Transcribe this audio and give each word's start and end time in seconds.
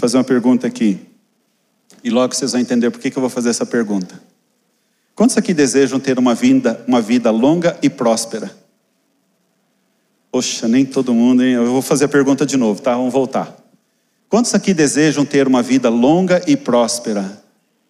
eu 0.00 0.08
fazer 0.08 0.16
uma 0.16 0.24
pergunta 0.24 0.66
aqui. 0.66 0.98
E 2.02 2.08
logo 2.08 2.34
vocês 2.34 2.52
vão 2.52 2.60
entender 2.60 2.90
por 2.90 2.98
que, 2.98 3.10
que 3.10 3.18
eu 3.18 3.20
vou 3.20 3.28
fazer 3.28 3.50
essa 3.50 3.66
pergunta. 3.66 4.20
Quantos 5.14 5.36
aqui 5.36 5.52
desejam 5.52 6.00
ter 6.00 6.18
uma 6.18 6.34
vida, 6.34 6.82
uma 6.86 7.02
vida 7.02 7.30
longa 7.30 7.78
e 7.82 7.90
próspera? 7.90 8.50
Poxa, 10.32 10.66
nem 10.66 10.86
todo 10.86 11.12
mundo, 11.12 11.42
hein? 11.42 11.52
Eu 11.54 11.66
vou 11.66 11.82
fazer 11.82 12.06
a 12.06 12.08
pergunta 12.08 12.46
de 12.46 12.56
novo, 12.56 12.80
tá? 12.80 12.96
Vamos 12.96 13.12
voltar. 13.12 13.54
Quantos 14.28 14.54
aqui 14.54 14.72
desejam 14.72 15.24
ter 15.24 15.46
uma 15.46 15.62
vida 15.62 15.90
longa 15.90 16.40
e 16.46 16.56
próspera? 16.56 17.42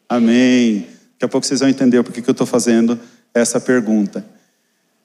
Amém. 0.09 0.87
Daqui 1.13 1.25
a 1.27 1.29
pouco 1.29 1.47
vocês 1.47 1.61
vão 1.61 1.69
entender 1.69 2.03
por 2.03 2.13
que, 2.13 2.23
que 2.23 2.31
eu 2.31 2.33
estou 2.33 2.47
fazendo 2.47 2.99
essa 3.33 3.61
pergunta. 3.61 4.25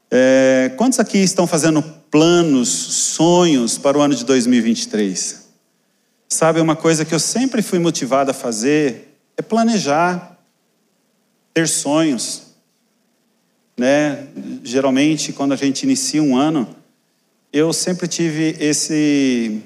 É, 0.09 0.71
quantos 0.77 0.99
aqui 0.99 1.17
estão 1.19 1.45
fazendo 1.45 1.83
planos, 2.09 2.69
sonhos 2.69 3.77
para 3.77 3.97
o 3.97 4.01
ano 4.01 4.15
de 4.15 4.23
2023? 4.23 5.45
Sabe, 6.28 6.60
uma 6.60 6.76
coisa 6.76 7.05
que 7.05 7.14
eu 7.14 7.20
sempre 7.20 7.62
fui 7.62 7.80
motivado 7.80 8.32
a 8.32 8.34
fazer 8.34 9.16
é 9.38 9.42
planejar, 9.42 10.39
ter 11.54 11.68
sonhos. 11.68 12.43
Né? 13.78 14.28
Geralmente, 14.64 15.32
quando 15.32 15.54
a 15.54 15.56
gente 15.56 15.83
inicia 15.83 16.24
um 16.24 16.36
ano, 16.36 16.68
eu 17.54 17.71
sempre 17.71 18.07
tive 18.07 18.56
esse, 18.60 19.61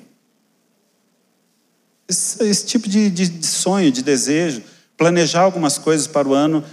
esse, 2.07 2.43
esse 2.43 2.65
tipo 2.65 2.89
de, 2.89 3.09
de, 3.09 3.29
de 3.29 3.47
sonho, 3.47 3.91
de 3.91 4.03
desejo, 4.03 4.61
planejar 4.97 5.41
algumas 5.41 5.77
coisas 5.77 6.07
para 6.07 6.27
o 6.27 6.33
ano. 6.33 6.63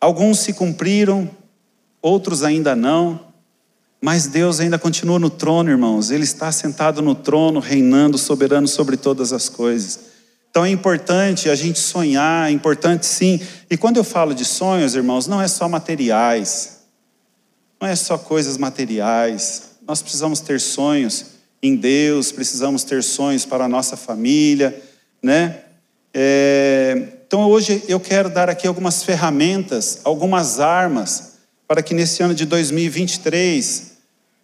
Alguns 0.00 0.40
se 0.40 0.54
cumpriram, 0.54 1.30
outros 2.00 2.42
ainda 2.42 2.74
não. 2.74 3.29
Mas 4.00 4.26
Deus 4.26 4.60
ainda 4.60 4.78
continua 4.78 5.18
no 5.18 5.28
trono, 5.28 5.70
irmãos. 5.70 6.10
Ele 6.10 6.24
está 6.24 6.50
sentado 6.50 7.02
no 7.02 7.14
trono, 7.14 7.60
reinando, 7.60 8.16
soberano 8.16 8.66
sobre 8.66 8.96
todas 8.96 9.32
as 9.32 9.48
coisas. 9.48 10.10
Então 10.50 10.64
é 10.64 10.70
importante 10.70 11.50
a 11.50 11.54
gente 11.54 11.78
sonhar, 11.78 12.48
é 12.48 12.52
importante 12.52 13.04
sim. 13.04 13.40
E 13.70 13.76
quando 13.76 13.98
eu 13.98 14.04
falo 14.04 14.34
de 14.34 14.44
sonhos, 14.44 14.94
irmãos, 14.94 15.26
não 15.26 15.40
é 15.40 15.46
só 15.46 15.68
materiais, 15.68 16.80
não 17.80 17.86
é 17.86 17.94
só 17.94 18.16
coisas 18.16 18.56
materiais. 18.56 19.70
Nós 19.86 20.00
precisamos 20.00 20.40
ter 20.40 20.60
sonhos 20.60 21.26
em 21.62 21.76
Deus, 21.76 22.32
precisamos 22.32 22.82
ter 22.82 23.02
sonhos 23.02 23.44
para 23.44 23.66
a 23.66 23.68
nossa 23.68 23.96
família, 23.96 24.82
né? 25.22 25.60
É... 26.12 27.20
Então 27.26 27.48
hoje 27.48 27.84
eu 27.86 28.00
quero 28.00 28.28
dar 28.30 28.48
aqui 28.48 28.66
algumas 28.66 29.04
ferramentas, 29.04 30.00
algumas 30.02 30.58
armas, 30.58 31.34
para 31.68 31.82
que 31.82 31.94
nesse 31.94 32.22
ano 32.22 32.34
de 32.34 32.44
2023 32.44 33.89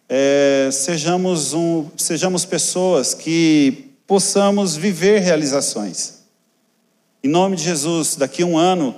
é, 0.09 0.69
sejamos, 0.71 1.53
um, 1.53 1.85
sejamos 1.97 2.45
pessoas 2.45 3.13
que 3.13 3.91
possamos 4.05 4.75
viver 4.75 5.19
realizações. 5.19 6.23
Em 7.23 7.27
nome 7.27 7.57
de 7.57 7.63
Jesus, 7.63 8.15
daqui 8.15 8.43
a 8.43 8.45
um 8.45 8.57
ano, 8.57 8.95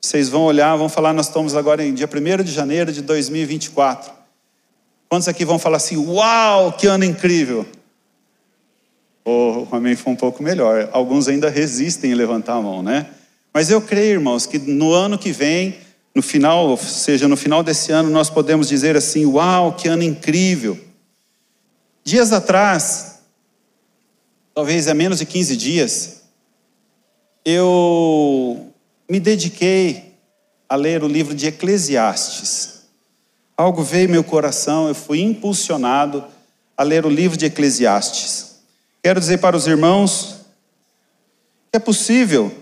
vocês 0.00 0.28
vão 0.28 0.42
olhar, 0.42 0.76
vão 0.76 0.88
falar, 0.88 1.12
nós 1.12 1.26
estamos 1.26 1.54
agora 1.54 1.84
em 1.84 1.92
dia 1.92 2.08
1 2.08 2.42
de 2.42 2.52
janeiro 2.52 2.90
de 2.90 3.02
2024. 3.02 4.12
Quantos 5.08 5.28
aqui 5.28 5.44
vão 5.44 5.58
falar 5.58 5.76
assim, 5.76 5.96
uau, 5.96 6.72
que 6.72 6.86
ano 6.86 7.04
incrível? 7.04 7.66
O 9.24 9.66
amém 9.72 9.94
foi 9.94 10.12
um 10.12 10.16
pouco 10.16 10.42
melhor. 10.42 10.88
Alguns 10.92 11.28
ainda 11.28 11.50
resistem 11.50 12.12
em 12.12 12.14
levantar 12.14 12.54
a 12.54 12.62
mão, 12.62 12.82
né? 12.82 13.06
Mas 13.52 13.70
eu 13.70 13.82
creio, 13.82 14.12
irmãos, 14.12 14.46
que 14.46 14.58
no 14.58 14.92
ano 14.92 15.18
que 15.18 15.32
vem 15.32 15.76
no 16.14 16.22
final, 16.22 16.68
ou 16.68 16.76
seja, 16.76 17.28
no 17.28 17.36
final 17.36 17.62
desse 17.62 17.92
ano, 17.92 18.10
nós 18.10 18.28
podemos 18.28 18.68
dizer 18.68 18.96
assim: 18.96 19.24
Uau, 19.26 19.74
que 19.74 19.88
ano 19.88 20.02
incrível! 20.02 20.78
Dias 22.02 22.32
atrás, 22.32 23.20
talvez 24.54 24.88
há 24.88 24.94
menos 24.94 25.18
de 25.18 25.26
15 25.26 25.56
dias, 25.56 26.22
eu 27.44 28.72
me 29.08 29.20
dediquei 29.20 30.14
a 30.68 30.76
ler 30.76 31.02
o 31.04 31.08
livro 31.08 31.34
de 31.34 31.46
Eclesiastes. 31.46 32.80
Algo 33.56 33.82
veio 33.82 34.04
em 34.04 34.12
meu 34.12 34.24
coração, 34.24 34.88
eu 34.88 34.94
fui 34.94 35.20
impulsionado 35.20 36.24
a 36.76 36.82
ler 36.82 37.04
o 37.04 37.10
livro 37.10 37.36
de 37.36 37.46
Eclesiastes. 37.46 38.60
Quero 39.02 39.20
dizer 39.20 39.38
para 39.38 39.56
os 39.56 39.66
irmãos 39.66 40.36
que 41.70 41.76
é 41.76 41.78
possível 41.78 42.52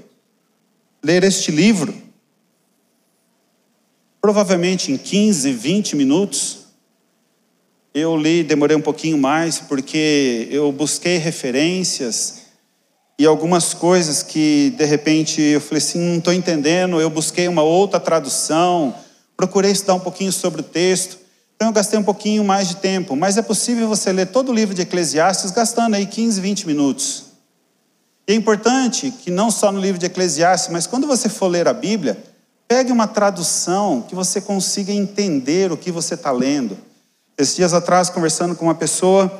ler 1.02 1.24
este 1.24 1.50
livro 1.50 2.07
Provavelmente 4.20 4.90
em 4.90 4.96
15, 4.96 5.52
20 5.52 5.96
minutos, 5.96 6.58
eu 7.94 8.16
li, 8.16 8.42
demorei 8.42 8.76
um 8.76 8.80
pouquinho 8.80 9.16
mais, 9.16 9.58
porque 9.60 10.48
eu 10.50 10.70
busquei 10.72 11.16
referências 11.18 12.42
e 13.18 13.26
algumas 13.26 13.74
coisas 13.74 14.22
que 14.22 14.74
de 14.76 14.84
repente 14.84 15.40
eu 15.40 15.60
falei 15.60 15.78
assim, 15.78 15.98
não 15.98 16.18
estou 16.18 16.32
entendendo, 16.32 17.00
eu 17.00 17.10
busquei 17.10 17.48
uma 17.48 17.62
outra 17.62 17.98
tradução, 17.98 18.94
procurei 19.36 19.72
estudar 19.72 19.94
um 19.94 20.00
pouquinho 20.00 20.32
sobre 20.32 20.60
o 20.60 20.64
texto, 20.64 21.18
então 21.56 21.68
eu 21.68 21.72
gastei 21.72 21.98
um 21.98 22.04
pouquinho 22.04 22.44
mais 22.44 22.68
de 22.68 22.76
tempo, 22.76 23.16
mas 23.16 23.36
é 23.36 23.42
possível 23.42 23.88
você 23.88 24.12
ler 24.12 24.26
todo 24.26 24.50
o 24.50 24.54
livro 24.54 24.74
de 24.74 24.82
Eclesiastes 24.82 25.50
gastando 25.50 25.94
aí 25.94 26.06
15, 26.06 26.40
20 26.40 26.66
minutos. 26.66 27.24
E 28.28 28.32
é 28.32 28.34
importante 28.36 29.10
que 29.10 29.30
não 29.30 29.50
só 29.50 29.72
no 29.72 29.80
livro 29.80 29.98
de 29.98 30.06
Eclesiastes, 30.06 30.70
mas 30.70 30.86
quando 30.86 31.06
você 31.06 31.28
for 31.28 31.48
ler 31.48 31.66
a 31.66 31.72
Bíblia, 31.72 32.16
Pegue 32.68 32.92
uma 32.92 33.06
tradução 33.06 34.04
que 34.06 34.14
você 34.14 34.42
consiga 34.42 34.92
entender 34.92 35.72
o 35.72 35.76
que 35.76 35.90
você 35.90 36.12
está 36.12 36.30
lendo. 36.30 36.76
Esses 37.38 37.56
dias 37.56 37.72
atrás, 37.72 38.10
conversando 38.10 38.54
com 38.54 38.66
uma 38.66 38.74
pessoa, 38.74 39.32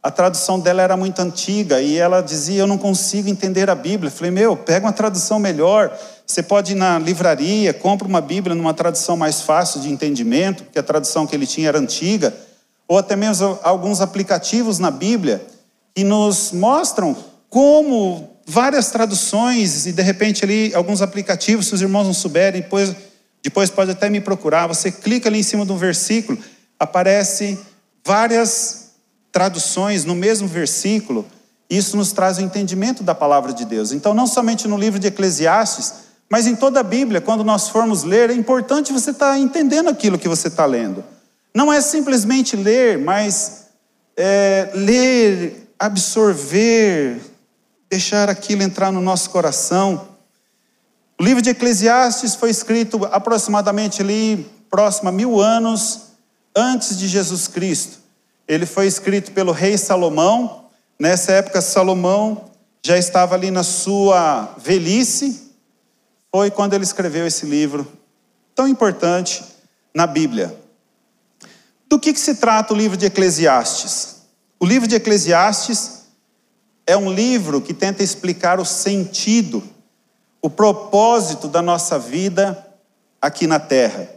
a 0.00 0.08
tradução 0.08 0.60
dela 0.60 0.80
era 0.80 0.96
muito 0.96 1.20
antiga 1.20 1.82
e 1.82 1.96
ela 1.96 2.20
dizia: 2.20 2.60
Eu 2.60 2.66
não 2.68 2.78
consigo 2.78 3.28
entender 3.28 3.68
a 3.68 3.74
Bíblia. 3.74 4.08
Eu 4.08 4.14
falei: 4.14 4.30
Meu, 4.30 4.56
pega 4.56 4.86
uma 4.86 4.92
tradução 4.92 5.40
melhor. 5.40 5.92
Você 6.24 6.44
pode 6.44 6.72
ir 6.72 6.74
na 6.76 6.96
livraria, 6.96 7.74
compra 7.74 8.06
uma 8.06 8.20
Bíblia 8.20 8.54
numa 8.54 8.72
tradução 8.72 9.16
mais 9.16 9.40
fácil 9.40 9.80
de 9.80 9.90
entendimento, 9.90 10.62
porque 10.62 10.78
a 10.78 10.82
tradução 10.82 11.26
que 11.26 11.34
ele 11.34 11.46
tinha 11.46 11.68
era 11.68 11.80
antiga, 11.80 12.32
ou 12.86 12.98
até 12.98 13.16
mesmo 13.16 13.58
alguns 13.64 14.00
aplicativos 14.00 14.78
na 14.78 14.92
Bíblia 14.92 15.44
que 15.92 16.04
nos 16.04 16.52
mostram 16.52 17.16
como 17.50 18.35
várias 18.46 18.90
traduções 18.90 19.86
e 19.86 19.92
de 19.92 20.02
repente 20.02 20.44
ali 20.44 20.72
alguns 20.72 21.02
aplicativos, 21.02 21.66
se 21.66 21.74
os 21.74 21.82
irmãos 21.82 22.04
não 22.04 22.14
souberem, 22.14 22.62
depois, 22.62 22.94
depois 23.42 23.68
pode 23.68 23.90
até 23.90 24.08
me 24.08 24.20
procurar. 24.20 24.68
Você 24.68 24.92
clica 24.92 25.28
ali 25.28 25.40
em 25.40 25.42
cima 25.42 25.66
de 25.66 25.72
um 25.72 25.76
versículo, 25.76 26.38
aparece 26.78 27.58
várias 28.04 28.92
traduções 29.32 30.04
no 30.04 30.14
mesmo 30.14 30.46
versículo. 30.46 31.26
Isso 31.68 31.96
nos 31.96 32.12
traz 32.12 32.38
o 32.38 32.40
entendimento 32.40 33.02
da 33.02 33.14
palavra 33.14 33.52
de 33.52 33.64
Deus. 33.64 33.90
Então, 33.90 34.14
não 34.14 34.28
somente 34.28 34.68
no 34.68 34.78
livro 34.78 35.00
de 35.00 35.08
Eclesiastes, 35.08 36.06
mas 36.30 36.46
em 36.46 36.54
toda 36.54 36.78
a 36.78 36.84
Bíblia, 36.84 37.20
quando 37.20 37.42
nós 37.42 37.68
formos 37.68 38.04
ler, 38.04 38.30
é 38.30 38.34
importante 38.34 38.92
você 38.92 39.10
estar 39.10 39.32
tá 39.32 39.38
entendendo 39.38 39.88
aquilo 39.88 40.18
que 40.18 40.28
você 40.28 40.46
está 40.46 40.64
lendo. 40.64 41.04
Não 41.52 41.72
é 41.72 41.80
simplesmente 41.80 42.54
ler, 42.54 42.98
mas 42.98 43.66
é, 44.16 44.70
ler, 44.74 45.68
absorver, 45.78 47.20
deixar 47.88 48.28
aquilo 48.28 48.62
entrar 48.62 48.90
no 48.90 49.00
nosso 49.00 49.30
coração. 49.30 50.08
O 51.18 51.24
livro 51.24 51.40
de 51.40 51.50
Eclesiastes 51.50 52.34
foi 52.34 52.50
escrito 52.50 53.04
aproximadamente 53.06 54.02
ali, 54.02 54.50
próximo 54.70 55.08
a 55.08 55.12
mil 55.12 55.40
anos 55.40 56.02
antes 56.54 56.96
de 56.98 57.08
Jesus 57.08 57.48
Cristo. 57.48 57.98
Ele 58.46 58.66
foi 58.66 58.86
escrito 58.86 59.32
pelo 59.32 59.52
rei 59.52 59.76
Salomão. 59.76 60.66
Nessa 60.98 61.32
época, 61.32 61.60
Salomão 61.60 62.50
já 62.84 62.96
estava 62.96 63.34
ali 63.34 63.50
na 63.50 63.62
sua 63.62 64.54
velhice. 64.58 65.52
Foi 66.30 66.50
quando 66.50 66.74
ele 66.74 66.84
escreveu 66.84 67.26
esse 67.26 67.46
livro 67.46 67.90
tão 68.54 68.66
importante 68.66 69.44
na 69.94 70.06
Bíblia. 70.06 70.56
Do 71.88 71.98
que, 71.98 72.12
que 72.12 72.20
se 72.20 72.36
trata 72.36 72.74
o 72.74 72.76
livro 72.76 72.96
de 72.96 73.06
Eclesiastes? 73.06 74.16
O 74.58 74.64
livro 74.64 74.88
de 74.88 74.96
Eclesiastes 74.96 76.05
é 76.86 76.96
um 76.96 77.12
livro 77.12 77.60
que 77.60 77.74
tenta 77.74 78.02
explicar 78.02 78.60
o 78.60 78.64
sentido, 78.64 79.62
o 80.40 80.48
propósito 80.48 81.48
da 81.48 81.60
nossa 81.60 81.98
vida 81.98 82.64
aqui 83.20 83.46
na 83.46 83.58
terra. 83.58 84.08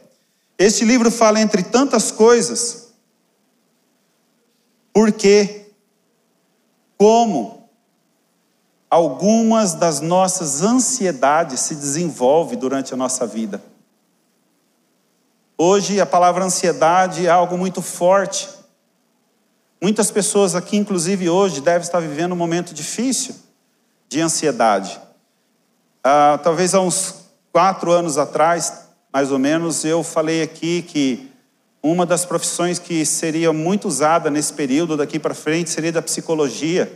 Este 0.57 0.85
livro 0.85 1.09
fala 1.09 1.41
entre 1.41 1.63
tantas 1.63 2.11
coisas, 2.11 2.89
porque, 4.93 5.71
como 6.97 7.67
algumas 8.89 9.73
das 9.73 9.99
nossas 9.99 10.61
ansiedades 10.61 11.61
se 11.61 11.75
desenvolvem 11.75 12.57
durante 12.57 12.93
a 12.93 12.97
nossa 12.97 13.25
vida. 13.25 13.63
Hoje 15.57 15.99
a 15.99 16.05
palavra 16.05 16.43
ansiedade 16.43 17.25
é 17.25 17.29
algo 17.29 17.57
muito 17.57 17.81
forte 17.81 18.58
Muitas 19.81 20.11
pessoas 20.11 20.55
aqui, 20.55 20.75
inclusive 20.75 21.29
hoje, 21.29 21.61
devem 21.61 21.81
estar 21.81 21.99
vivendo 21.99 22.33
um 22.33 22.35
momento 22.35 22.73
difícil 22.73 23.33
de 24.09 24.19
ansiedade. 24.19 24.99
Ah, 26.03 26.39
talvez 26.43 26.73
há 26.73 26.81
uns 26.81 27.15
quatro 27.51 27.91
anos 27.91 28.17
atrás, 28.17 28.73
mais 29.11 29.31
ou 29.31 29.39
menos, 29.39 29.85
eu 29.85 30.03
falei 30.03 30.41
aqui 30.41 30.81
que 30.81 31.31
uma 31.81 32.05
das 32.05 32.25
profissões 32.25 32.77
que 32.77 33.05
seria 33.05 33.53
muito 33.53 33.87
usada 33.87 34.29
nesse 34.29 34.51
período 34.51 34.97
daqui 34.97 35.17
para 35.17 35.33
frente 35.33 35.69
seria 35.69 35.91
da 35.91 36.01
psicologia. 36.01 36.91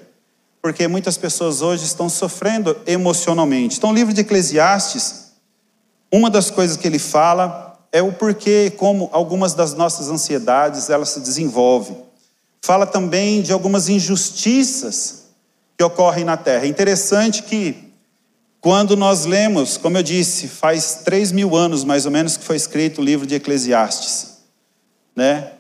porque 0.64 0.88
muitas 0.88 1.18
pessoas 1.18 1.62
hoje 1.62 1.84
estão 1.84 2.08
sofrendo 2.08 2.74
emocionalmente. 2.88 3.78
Então, 3.78 3.90
o 3.90 3.94
livro 3.94 4.14
de 4.14 4.22
Eclesiastes, 4.22 5.34
uma 6.10 6.30
das 6.30 6.50
coisas 6.50 6.78
que 6.78 6.88
ele 6.88 7.00
fala 7.00 7.78
é 7.92 8.02
o 8.02 8.14
porquê, 8.14 8.72
como 8.78 9.10
algumas 9.12 9.54
das 9.54 9.74
nossas 9.74 10.10
ansiedades 10.10 10.90
elas 10.90 11.10
se 11.10 11.20
desenvolvem. 11.20 11.98
Fala 12.66 12.88
também 12.88 13.42
de 13.42 13.52
algumas 13.52 13.90
injustiças 13.90 15.24
que 15.78 15.84
ocorrem 15.84 16.24
na 16.24 16.38
terra. 16.38 16.64
É 16.64 16.70
interessante 16.70 17.44
que 17.44 17.92
quando 18.62 18.96
nós 18.96 19.26
lemos, 19.26 19.76
como 19.76 19.98
eu 19.98 20.02
disse, 20.02 20.48
faz 20.48 21.02
três 21.04 21.34
mil 21.34 21.58
anos 21.58 21.84
mais 21.84 22.06
ou 22.06 22.12
menos 22.12 22.38
que 22.38 22.46
foi 22.46 22.56
escrito 22.56 23.02
o 23.02 23.04
livro 23.04 23.28
de 23.28 23.36
Eclesiastes, 23.36 24.38
né? 25.14 25.52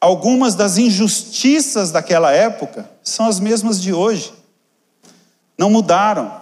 Algumas 0.00 0.54
das 0.54 0.78
injustiças 0.78 1.90
daquela 1.90 2.32
época 2.32 2.88
são 3.02 3.26
as 3.26 3.38
mesmas 3.38 3.78
de 3.78 3.92
hoje, 3.92 4.32
não 5.58 5.68
mudaram. 5.68 6.40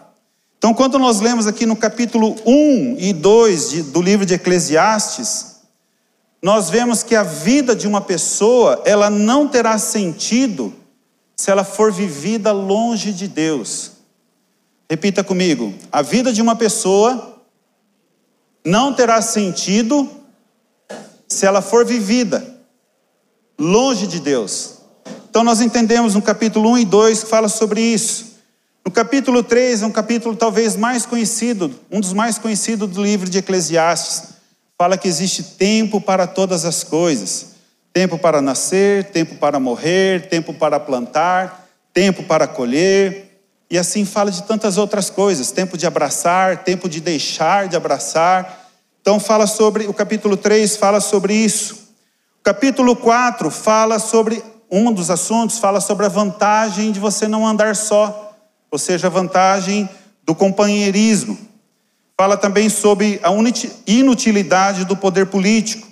Então, 0.57 0.73
quando 0.73 0.97
nós 0.97 1.19
lemos 1.21 1.49
aqui 1.49 1.67
no 1.67 1.75
capítulo 1.75 2.37
1 2.47 2.99
e 3.01 3.13
2 3.13 3.71
de, 3.71 3.83
do 3.83 4.01
livro 4.01 4.25
de 4.25 4.35
Eclesiastes, 4.35 5.54
nós 6.45 6.69
vemos 6.69 7.03
que 7.03 7.17
a 7.17 7.23
vida 7.23 7.75
de 7.75 7.89
uma 7.89 8.03
pessoa, 8.03 8.83
ela 8.85 9.09
não 9.09 9.49
terá 9.49 9.79
sentido 9.79 10.75
se 11.35 11.51
ela 11.51 11.65
for 11.65 11.91
vivida 11.91 12.53
longe 12.53 13.15
de 13.15 13.27
Deus. 13.27 13.93
Repita 14.91 15.25
comigo: 15.25 15.73
a 15.91 16.03
vida 16.03 16.31
de 16.35 16.43
uma 16.43 16.55
pessoa 16.55 17.41
não 18.63 18.93
terá 18.93 19.23
sentido 19.23 20.07
se 21.27 21.47
ela 21.47 21.63
for 21.63 21.83
vivida 21.87 22.47
longe 23.59 24.07
de 24.07 24.21
Deus. 24.21 24.81
Então 25.31 25.43
nós 25.43 25.63
entendemos 25.63 26.15
no 26.15 26.21
capítulo 26.21 26.73
1 26.73 26.79
e 26.79 26.85
2 26.85 27.25
que 27.25 27.31
fala 27.31 27.49
sobre 27.49 27.81
isso. 27.81 28.35
No 28.85 28.93
capítulo 28.93 29.43
3 29.43 29.81
é 29.81 29.87
um 29.87 29.91
capítulo 29.91 30.37
talvez 30.37 30.77
mais 30.77 31.07
conhecido, 31.07 31.75
um 31.91 32.01
dos 32.01 32.13
mais 32.13 32.37
conhecidos 32.37 32.91
do 32.91 33.03
livro 33.03 33.31
de 33.31 33.39
Eclesiastes. 33.39 34.34
Fala 34.77 34.99
que 34.99 35.07
existe 35.07 35.43
tempo 35.43 36.01
para 36.01 36.27
todas 36.27 36.65
as 36.65 36.83
coisas: 36.83 37.55
tempo 37.93 38.19
para 38.19 38.43
nascer, 38.43 39.05
tempo 39.11 39.37
para 39.37 39.61
morrer, 39.61 40.29
tempo 40.29 40.53
para 40.53 40.81
plantar, 40.81 41.69
tempo 41.93 42.25
para 42.25 42.49
colher, 42.49 43.35
e 43.71 43.79
assim 43.79 44.05
fala 44.05 44.31
de 44.31 44.43
tantas 44.43 44.77
outras 44.77 45.11
coisas: 45.11 45.53
tempo 45.53 45.79
de 45.79 45.87
abraçar, 45.87 46.65
tempo 46.65 46.89
de 46.89 47.01
deixar 47.01 47.69
de 47.69 47.77
abraçar. 47.77 48.69
Então 49.01 49.21
fala 49.21 49.47
sobre, 49.47 49.87
o 49.87 49.95
capítulo 49.95 50.37
3 50.37 50.77
fala 50.77 51.01
sobre 51.01 51.35
isso. 51.35 51.75
O 52.41 52.43
capítulo 52.43 52.97
4 52.97 53.51
fala 53.51 53.99
sobre, 53.99 54.43
um 54.71 54.93
dos 54.93 55.11
assuntos 55.11 55.59
fala 55.59 55.81
sobre 55.81 56.07
a 56.07 56.09
vantagem 56.09 56.91
de 56.91 56.99
você 56.99 57.29
não 57.29 57.47
andar 57.47 57.77
só, 57.77 58.35
ou 58.71 58.79
seja, 58.79 59.07
a 59.07 59.11
vantagem 59.11 59.89
do 60.25 60.35
companheirismo. 60.35 61.39
Fala 62.17 62.37
também 62.37 62.69
sobre 62.69 63.21
a 63.23 63.31
inutilidade 63.87 64.85
do 64.85 64.97
poder 64.97 65.27
político. 65.27 65.87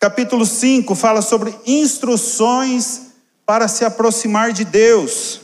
Capítulo 0.00 0.44
5 0.44 0.94
fala 0.94 1.22
sobre 1.22 1.54
instruções 1.64 3.12
para 3.46 3.68
se 3.68 3.84
aproximar 3.84 4.52
de 4.52 4.64
Deus. 4.64 5.40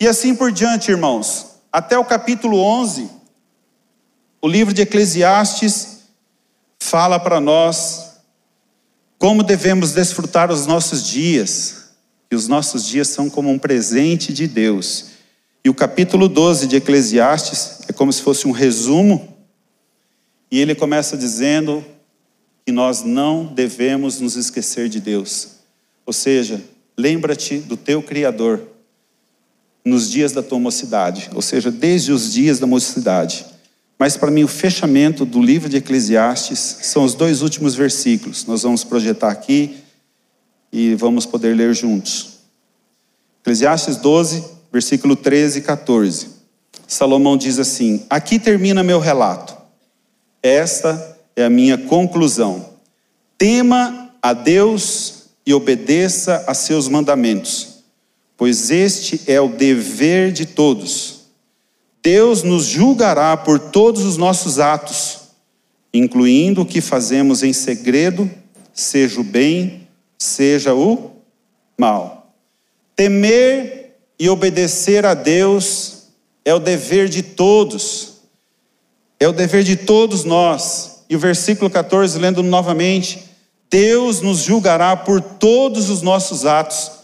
E 0.00 0.08
assim 0.08 0.34
por 0.34 0.50
diante, 0.50 0.90
irmãos. 0.90 1.46
Até 1.70 1.98
o 1.98 2.04
capítulo 2.04 2.58
11, 2.58 3.08
o 4.40 4.48
livro 4.48 4.72
de 4.72 4.82
Eclesiastes 4.82 6.00
fala 6.82 7.20
para 7.20 7.40
nós 7.40 8.12
como 9.18 9.42
devemos 9.42 9.92
desfrutar 9.92 10.50
os 10.50 10.66
nossos 10.66 11.06
dias, 11.06 11.90
que 12.28 12.34
os 12.34 12.48
nossos 12.48 12.84
dias 12.84 13.06
são 13.08 13.30
como 13.30 13.50
um 13.50 13.58
presente 13.58 14.32
de 14.32 14.48
Deus. 14.48 15.12
E 15.64 15.70
o 15.70 15.74
capítulo 15.74 16.28
12 16.28 16.66
de 16.66 16.76
Eclesiastes 16.76 17.82
é 17.86 17.92
como 17.92 18.12
se 18.12 18.20
fosse 18.20 18.48
um 18.48 18.50
resumo, 18.50 19.31
e 20.52 20.60
ele 20.60 20.74
começa 20.74 21.16
dizendo 21.16 21.82
que 22.66 22.70
nós 22.70 23.02
não 23.02 23.46
devemos 23.46 24.20
nos 24.20 24.36
esquecer 24.36 24.86
de 24.86 25.00
Deus. 25.00 25.52
Ou 26.04 26.12
seja, 26.12 26.62
lembra-te 26.94 27.56
do 27.56 27.74
teu 27.74 28.02
Criador 28.02 28.60
nos 29.82 30.10
dias 30.10 30.30
da 30.32 30.42
tua 30.42 30.60
mocidade, 30.60 31.30
ou 31.34 31.40
seja, 31.40 31.70
desde 31.70 32.12
os 32.12 32.30
dias 32.30 32.58
da 32.58 32.66
mocidade. 32.66 33.46
Mas 33.98 34.18
para 34.18 34.30
mim 34.30 34.44
o 34.44 34.48
fechamento 34.48 35.24
do 35.24 35.40
livro 35.40 35.70
de 35.70 35.78
Eclesiastes 35.78 36.58
são 36.82 37.02
os 37.02 37.14
dois 37.14 37.40
últimos 37.40 37.74
versículos. 37.74 38.44
Nós 38.44 38.62
vamos 38.62 38.84
projetar 38.84 39.30
aqui 39.30 39.78
e 40.70 40.94
vamos 40.96 41.24
poder 41.24 41.56
ler 41.56 41.74
juntos. 41.74 42.40
Eclesiastes 43.40 43.96
12, 43.96 44.44
versículo 44.70 45.16
13 45.16 45.60
e 45.60 45.62
14. 45.62 46.26
Salomão 46.86 47.38
diz 47.38 47.58
assim: 47.58 48.04
Aqui 48.10 48.38
termina 48.38 48.82
meu 48.82 49.00
relato. 49.00 49.51
Esta 50.42 51.18
é 51.36 51.44
a 51.44 51.50
minha 51.50 51.78
conclusão. 51.78 52.70
Tema 53.38 54.10
a 54.20 54.32
Deus 54.32 55.28
e 55.46 55.54
obedeça 55.54 56.44
a 56.46 56.54
seus 56.54 56.88
mandamentos 56.88 57.72
pois 58.42 58.72
este 58.72 59.20
é 59.28 59.40
o 59.40 59.50
dever 59.50 60.32
de 60.32 60.44
todos. 60.44 61.26
Deus 62.02 62.42
nos 62.42 62.64
julgará 62.64 63.36
por 63.36 63.56
todos 63.56 64.02
os 64.02 64.16
nossos 64.16 64.58
atos, 64.58 65.28
incluindo 65.94 66.62
o 66.62 66.66
que 66.66 66.80
fazemos 66.80 67.44
em 67.44 67.52
segredo, 67.52 68.28
seja 68.74 69.20
o 69.20 69.22
bem, 69.22 69.86
seja 70.18 70.74
o 70.74 71.12
mal. 71.78 72.34
Temer 72.96 73.96
e 74.18 74.28
obedecer 74.28 75.06
a 75.06 75.14
Deus 75.14 76.08
é 76.44 76.52
o 76.52 76.58
dever 76.58 77.08
de 77.08 77.22
todos, 77.22 78.11
é 79.22 79.28
o 79.28 79.32
dever 79.32 79.62
de 79.62 79.76
todos 79.76 80.24
nós. 80.24 81.04
E 81.08 81.16
o 81.16 81.18
versículo 81.18 81.70
14, 81.70 82.18
lendo 82.18 82.42
novamente: 82.42 83.22
Deus 83.70 84.20
nos 84.20 84.38
julgará 84.38 84.96
por 84.96 85.20
todos 85.20 85.90
os 85.90 86.02
nossos 86.02 86.46
atos 86.46 87.02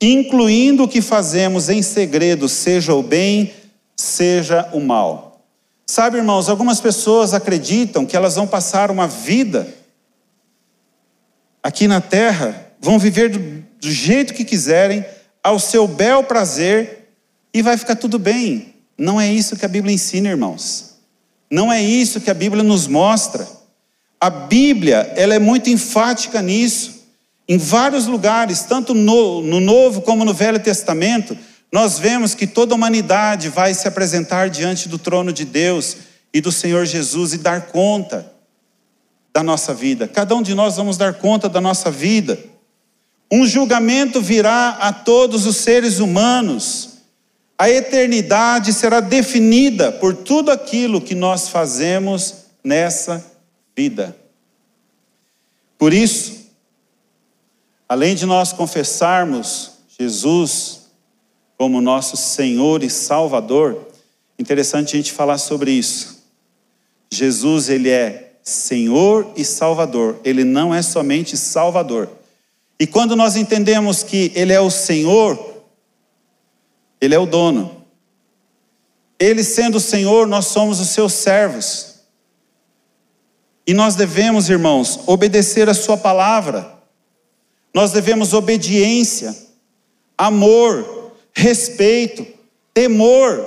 incluindo 0.00 0.84
o 0.84 0.88
que 0.88 1.02
fazemos 1.02 1.68
em 1.68 1.82
segredo, 1.82 2.48
seja 2.48 2.94
o 2.94 3.02
bem, 3.02 3.52
seja 3.94 4.68
o 4.72 4.80
mal. 4.80 5.44
Sabe, 5.86 6.18
irmãos, 6.18 6.48
algumas 6.48 6.80
pessoas 6.80 7.34
acreditam 7.34 8.06
que 8.06 8.16
elas 8.16 8.36
vão 8.36 8.46
passar 8.46 8.90
uma 8.90 9.06
vida 9.06 9.68
aqui 11.62 11.86
na 11.86 12.00
terra, 12.00 12.72
vão 12.80 12.98
viver 12.98 13.28
do, 13.28 13.38
do 13.78 13.90
jeito 13.90 14.32
que 14.32 14.44
quiserem, 14.44 15.04
ao 15.42 15.58
seu 15.58 15.86
bel 15.86 16.24
prazer, 16.24 17.10
e 17.52 17.60
vai 17.60 17.76
ficar 17.76 17.96
tudo 17.96 18.18
bem. 18.18 18.74
Não 18.96 19.20
é 19.20 19.30
isso 19.30 19.56
que 19.56 19.64
a 19.64 19.68
Bíblia 19.68 19.94
ensina, 19.94 20.28
irmãos. 20.28 20.89
Não 21.50 21.72
é 21.72 21.82
isso 21.82 22.20
que 22.20 22.30
a 22.30 22.34
Bíblia 22.34 22.62
nos 22.62 22.86
mostra. 22.86 23.46
A 24.20 24.30
Bíblia, 24.30 25.12
ela 25.16 25.34
é 25.34 25.38
muito 25.38 25.68
enfática 25.68 26.40
nisso. 26.40 27.00
Em 27.48 27.58
vários 27.58 28.06
lugares, 28.06 28.62
tanto 28.62 28.94
no, 28.94 29.42
no 29.42 29.58
Novo 29.58 30.02
como 30.02 30.24
no 30.24 30.32
Velho 30.32 30.60
Testamento, 30.60 31.36
nós 31.72 31.98
vemos 31.98 32.34
que 32.34 32.46
toda 32.46 32.74
a 32.74 32.76
humanidade 32.76 33.48
vai 33.48 33.74
se 33.74 33.88
apresentar 33.88 34.50
diante 34.50 34.88
do 34.88 34.98
trono 34.98 35.32
de 35.32 35.44
Deus 35.44 35.96
e 36.32 36.40
do 36.40 36.52
Senhor 36.52 36.84
Jesus 36.84 37.32
e 37.32 37.38
dar 37.38 37.68
conta 37.68 38.32
da 39.32 39.42
nossa 39.42 39.72
vida. 39.72 40.06
Cada 40.06 40.34
um 40.34 40.42
de 40.42 40.54
nós 40.54 40.76
vamos 40.76 40.96
dar 40.96 41.14
conta 41.14 41.48
da 41.48 41.60
nossa 41.60 41.90
vida. 41.90 42.38
Um 43.30 43.46
julgamento 43.46 44.20
virá 44.20 44.78
a 44.80 44.92
todos 44.92 45.46
os 45.46 45.56
seres 45.56 45.98
humanos. 46.00 46.89
A 47.60 47.68
eternidade 47.68 48.72
será 48.72 49.00
definida 49.00 49.92
por 49.92 50.16
tudo 50.16 50.50
aquilo 50.50 51.00
que 51.00 51.14
nós 51.14 51.48
fazemos 51.48 52.46
nessa 52.64 53.24
vida. 53.76 54.16
Por 55.76 55.92
isso, 55.92 56.40
Além 57.90 58.14
de 58.14 58.24
nós 58.24 58.52
confessarmos 58.52 59.72
Jesus 59.98 60.82
como 61.58 61.80
nosso 61.80 62.16
Senhor 62.16 62.84
e 62.84 62.88
Salvador, 62.88 63.88
interessante 64.38 64.94
a 64.94 64.96
gente 64.96 65.10
falar 65.10 65.38
sobre 65.38 65.72
isso. 65.72 66.22
Jesus, 67.10 67.68
ele 67.68 67.90
é 67.90 68.34
Senhor 68.44 69.32
e 69.36 69.44
Salvador, 69.44 70.20
ele 70.22 70.44
não 70.44 70.72
é 70.72 70.82
somente 70.82 71.36
Salvador. 71.36 72.08
E 72.78 72.86
quando 72.86 73.16
nós 73.16 73.34
entendemos 73.34 74.04
que 74.04 74.30
ele 74.36 74.52
é 74.52 74.60
o 74.60 74.70
Senhor, 74.70 75.49
ele 77.00 77.14
é 77.14 77.18
o 77.18 77.26
dono. 77.26 77.84
Ele 79.18 79.42
sendo 79.42 79.76
o 79.76 79.80
Senhor, 79.80 80.26
nós 80.26 80.46
somos 80.46 80.80
os 80.80 80.88
seus 80.88 81.12
servos. 81.12 82.00
E 83.66 83.74
nós 83.74 83.94
devemos, 83.94 84.48
irmãos, 84.48 85.00
obedecer 85.06 85.68
a 85.68 85.74
sua 85.74 85.96
palavra. 85.96 86.74
Nós 87.72 87.92
devemos 87.92 88.32
obediência, 88.32 89.36
amor, 90.18 91.12
respeito, 91.32 92.26
temor. 92.74 93.46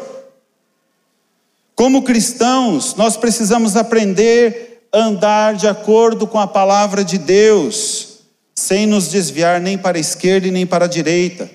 Como 1.75 2.03
cristãos, 2.03 2.95
nós 2.95 3.17
precisamos 3.17 3.75
aprender 3.75 4.87
a 4.93 4.99
andar 4.99 5.55
de 5.55 5.67
acordo 5.67 6.25
com 6.27 6.39
a 6.39 6.47
palavra 6.47 7.03
de 7.03 7.17
Deus, 7.17 8.19
sem 8.55 8.85
nos 8.85 9.09
desviar 9.09 9.59
nem 9.59 9.77
para 9.77 9.97
a 9.97 10.01
esquerda 10.01 10.47
e 10.47 10.51
nem 10.51 10.65
para 10.65 10.85
a 10.85 10.87
direita. 10.87 11.49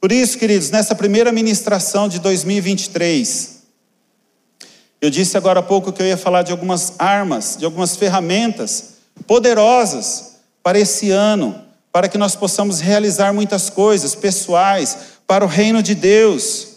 Por 0.00 0.12
isso, 0.12 0.38
queridos, 0.38 0.70
nessa 0.70 0.94
primeira 0.94 1.32
ministração 1.32 2.08
de 2.08 2.20
2023, 2.20 3.58
eu 5.00 5.10
disse 5.10 5.36
agora 5.36 5.58
há 5.58 5.62
pouco 5.62 5.92
que 5.92 6.00
eu 6.00 6.06
ia 6.06 6.16
falar 6.16 6.42
de 6.42 6.52
algumas 6.52 6.94
armas, 6.98 7.56
de 7.58 7.64
algumas 7.64 7.96
ferramentas 7.96 8.98
poderosas 9.26 10.36
para 10.62 10.78
esse 10.78 11.10
ano, 11.10 11.60
para 11.90 12.08
que 12.08 12.16
nós 12.16 12.36
possamos 12.36 12.78
realizar 12.78 13.32
muitas 13.32 13.68
coisas 13.68 14.14
pessoais 14.14 14.96
para 15.26 15.44
o 15.44 15.48
reino 15.48 15.82
de 15.82 15.96
Deus. 15.96 16.68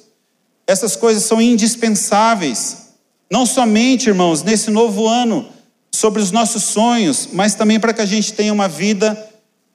Essas 0.65 0.95
coisas 0.95 1.23
são 1.23 1.39
indispensáveis, 1.39 2.89
não 3.29 3.45
somente, 3.45 4.07
irmãos, 4.07 4.41
nesse 4.41 4.71
novo 4.71 5.07
ano, 5.07 5.47
sobre 5.91 6.21
os 6.23 6.31
nossos 6.31 6.63
sonhos, 6.63 7.29
mas 7.33 7.53
também 7.53 7.79
para 7.79 7.93
que 7.93 8.01
a 8.01 8.05
gente 8.05 8.33
tenha 8.33 8.51
uma 8.51 8.67
vida 8.67 9.29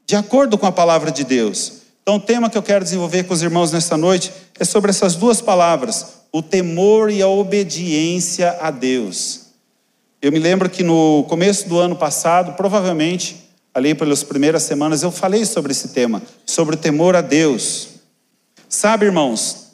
de 0.04 0.16
acordo 0.16 0.58
com 0.58 0.66
a 0.66 0.72
palavra 0.72 1.12
de 1.12 1.22
Deus. 1.22 1.85
Então, 2.08 2.18
o 2.18 2.20
tema 2.20 2.48
que 2.48 2.56
eu 2.56 2.62
quero 2.62 2.84
desenvolver 2.84 3.24
com 3.24 3.34
os 3.34 3.42
irmãos 3.42 3.72
nesta 3.72 3.96
noite 3.96 4.32
é 4.60 4.64
sobre 4.64 4.90
essas 4.90 5.16
duas 5.16 5.40
palavras: 5.40 6.18
o 6.30 6.40
temor 6.40 7.10
e 7.10 7.20
a 7.20 7.26
obediência 7.26 8.56
a 8.60 8.70
Deus. 8.70 9.46
Eu 10.22 10.30
me 10.30 10.38
lembro 10.38 10.70
que 10.70 10.84
no 10.84 11.24
começo 11.28 11.68
do 11.68 11.80
ano 11.80 11.96
passado, 11.96 12.52
provavelmente, 12.52 13.50
ali 13.74 13.92
pelas 13.92 14.22
primeiras 14.22 14.62
semanas, 14.62 15.02
eu 15.02 15.10
falei 15.10 15.44
sobre 15.44 15.72
esse 15.72 15.88
tema, 15.88 16.22
sobre 16.46 16.76
o 16.76 16.78
temor 16.78 17.16
a 17.16 17.20
Deus. 17.20 17.88
Sabe, 18.68 19.06
irmãos, 19.06 19.72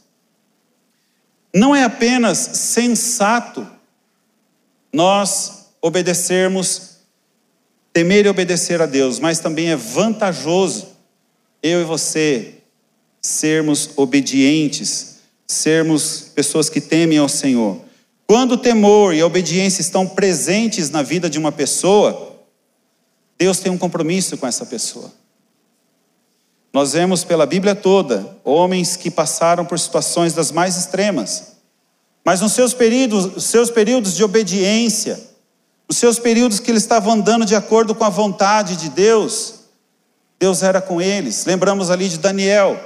não 1.54 1.76
é 1.76 1.84
apenas 1.84 2.38
sensato 2.38 3.66
nós 4.90 5.66
obedecermos, 5.82 6.96
temer 7.92 8.24
e 8.24 8.30
obedecer 8.30 8.80
a 8.80 8.86
Deus, 8.86 9.18
mas 9.18 9.38
também 9.38 9.68
é 9.68 9.76
vantajoso 9.76 10.91
eu 11.62 11.80
e 11.80 11.84
você 11.84 12.54
sermos 13.20 13.90
obedientes, 13.96 15.18
sermos 15.46 16.30
pessoas 16.34 16.68
que 16.68 16.80
temem 16.80 17.18
ao 17.18 17.28
Senhor. 17.28 17.80
Quando 18.26 18.52
o 18.52 18.58
temor 18.58 19.14
e 19.14 19.20
a 19.20 19.26
obediência 19.26 19.80
estão 19.80 20.06
presentes 20.06 20.90
na 20.90 21.02
vida 21.02 21.30
de 21.30 21.38
uma 21.38 21.52
pessoa, 21.52 22.36
Deus 23.38 23.60
tem 23.60 23.70
um 23.70 23.78
compromisso 23.78 24.36
com 24.36 24.46
essa 24.46 24.66
pessoa. 24.66 25.12
Nós 26.72 26.94
vemos 26.94 27.22
pela 27.22 27.44
Bíblia 27.44 27.74
toda 27.74 28.36
homens 28.42 28.96
que 28.96 29.10
passaram 29.10 29.64
por 29.64 29.78
situações 29.78 30.32
das 30.32 30.50
mais 30.50 30.76
extremas, 30.76 31.52
mas 32.24 32.40
nos 32.40 32.52
seus 32.52 32.72
períodos, 32.72 33.44
seus 33.44 33.70
períodos 33.70 34.16
de 34.16 34.24
obediência, 34.24 35.20
nos 35.88 35.98
seus 35.98 36.18
períodos 36.18 36.58
que 36.58 36.70
eles 36.70 36.82
estavam 36.82 37.12
andando 37.12 37.44
de 37.44 37.54
acordo 37.54 37.94
com 37.94 38.04
a 38.04 38.08
vontade 38.08 38.76
de 38.76 38.88
Deus, 38.88 39.61
Deus 40.42 40.64
era 40.64 40.80
com 40.80 41.00
eles. 41.00 41.44
Lembramos 41.44 41.88
ali 41.88 42.08
de 42.08 42.18
Daniel. 42.18 42.76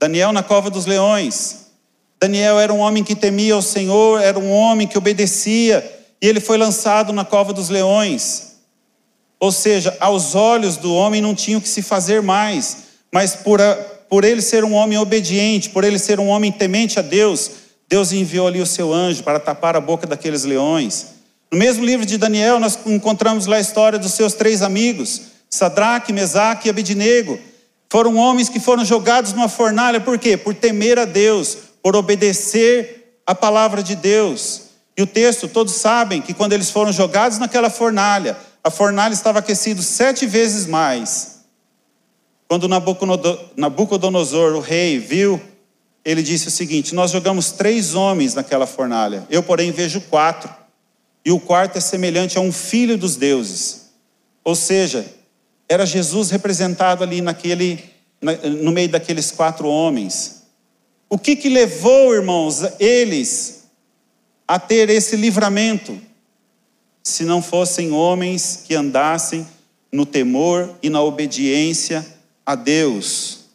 Daniel 0.00 0.32
na 0.32 0.42
cova 0.42 0.70
dos 0.70 0.86
leões. 0.86 1.66
Daniel 2.18 2.58
era 2.58 2.72
um 2.72 2.78
homem 2.78 3.04
que 3.04 3.14
temia 3.14 3.54
o 3.54 3.60
Senhor, 3.60 4.22
era 4.22 4.38
um 4.38 4.50
homem 4.50 4.86
que 4.86 4.96
obedecia, 4.96 5.84
e 6.18 6.26
ele 6.26 6.40
foi 6.40 6.56
lançado 6.56 7.12
na 7.12 7.26
cova 7.26 7.52
dos 7.52 7.68
leões. 7.68 8.54
Ou 9.38 9.52
seja, 9.52 9.94
aos 10.00 10.34
olhos 10.34 10.78
do 10.78 10.94
homem 10.94 11.20
não 11.20 11.34
tinha 11.34 11.58
o 11.58 11.60
que 11.60 11.68
se 11.68 11.82
fazer 11.82 12.22
mais, 12.22 12.84
mas 13.12 13.36
por, 13.36 13.60
a, 13.60 13.74
por 14.08 14.24
ele 14.24 14.40
ser 14.40 14.64
um 14.64 14.72
homem 14.72 14.96
obediente, 14.96 15.68
por 15.68 15.84
ele 15.84 15.98
ser 15.98 16.18
um 16.18 16.28
homem 16.28 16.50
temente 16.50 16.98
a 16.98 17.02
Deus, 17.02 17.50
Deus 17.86 18.12
enviou 18.12 18.46
ali 18.46 18.62
o 18.62 18.66
seu 18.66 18.94
anjo 18.94 19.22
para 19.22 19.38
tapar 19.38 19.76
a 19.76 19.80
boca 19.80 20.06
daqueles 20.06 20.44
leões. 20.44 21.08
No 21.50 21.58
mesmo 21.58 21.84
livro 21.84 22.06
de 22.06 22.16
Daniel, 22.16 22.58
nós 22.58 22.78
encontramos 22.86 23.44
lá 23.44 23.56
a 23.56 23.60
história 23.60 23.98
dos 23.98 24.14
seus 24.14 24.32
três 24.32 24.62
amigos, 24.62 25.31
Sadraque, 25.52 26.14
Mesaque 26.14 26.66
e 26.66 26.70
Abidnego 26.70 27.38
foram 27.90 28.16
homens 28.16 28.48
que 28.48 28.58
foram 28.58 28.86
jogados 28.86 29.34
numa 29.34 29.50
fornalha, 29.50 30.00
por 30.00 30.18
quê? 30.18 30.34
Por 30.34 30.54
temer 30.54 30.98
a 30.98 31.04
Deus, 31.04 31.58
por 31.82 31.94
obedecer 31.94 33.20
a 33.26 33.34
palavra 33.34 33.82
de 33.82 33.94
Deus. 33.94 34.62
E 34.96 35.02
o 35.02 35.06
texto, 35.06 35.46
todos 35.46 35.74
sabem 35.74 36.22
que 36.22 36.32
quando 36.32 36.54
eles 36.54 36.70
foram 36.70 36.90
jogados 36.90 37.36
naquela 37.36 37.68
fornalha, 37.68 38.34
a 38.64 38.70
fornalha 38.70 39.12
estava 39.12 39.40
aquecida 39.40 39.82
sete 39.82 40.24
vezes 40.24 40.64
mais. 40.64 41.42
Quando 42.48 42.66
Nabucodonosor, 42.66 44.54
o 44.54 44.60
rei, 44.60 44.98
viu, 44.98 45.38
ele 46.02 46.22
disse 46.22 46.48
o 46.48 46.50
seguinte: 46.50 46.94
Nós 46.94 47.10
jogamos 47.10 47.50
três 47.50 47.94
homens 47.94 48.32
naquela 48.32 48.66
fornalha, 48.66 49.26
eu, 49.28 49.42
porém, 49.42 49.70
vejo 49.70 50.00
quatro, 50.00 50.48
e 51.22 51.30
o 51.30 51.38
quarto 51.38 51.76
é 51.76 51.80
semelhante 51.80 52.38
a 52.38 52.40
um 52.40 52.50
filho 52.50 52.96
dos 52.96 53.16
deuses. 53.16 53.90
Ou 54.42 54.54
seja, 54.54 55.20
era 55.72 55.86
Jesus 55.86 56.28
representado 56.28 57.02
ali 57.02 57.22
naquele, 57.22 57.82
no 58.60 58.70
meio 58.70 58.90
daqueles 58.90 59.30
quatro 59.30 59.66
homens. 59.66 60.42
O 61.08 61.18
que 61.18 61.34
que 61.34 61.48
levou, 61.48 62.14
irmãos, 62.14 62.62
eles 62.78 63.64
a 64.46 64.58
ter 64.58 64.90
esse 64.90 65.16
livramento? 65.16 65.98
Se 67.02 67.24
não 67.24 67.40
fossem 67.40 67.90
homens 67.90 68.64
que 68.66 68.74
andassem 68.74 69.46
no 69.90 70.04
temor 70.04 70.76
e 70.82 70.90
na 70.90 71.00
obediência 71.00 72.06
a 72.44 72.54
Deus. 72.54 73.46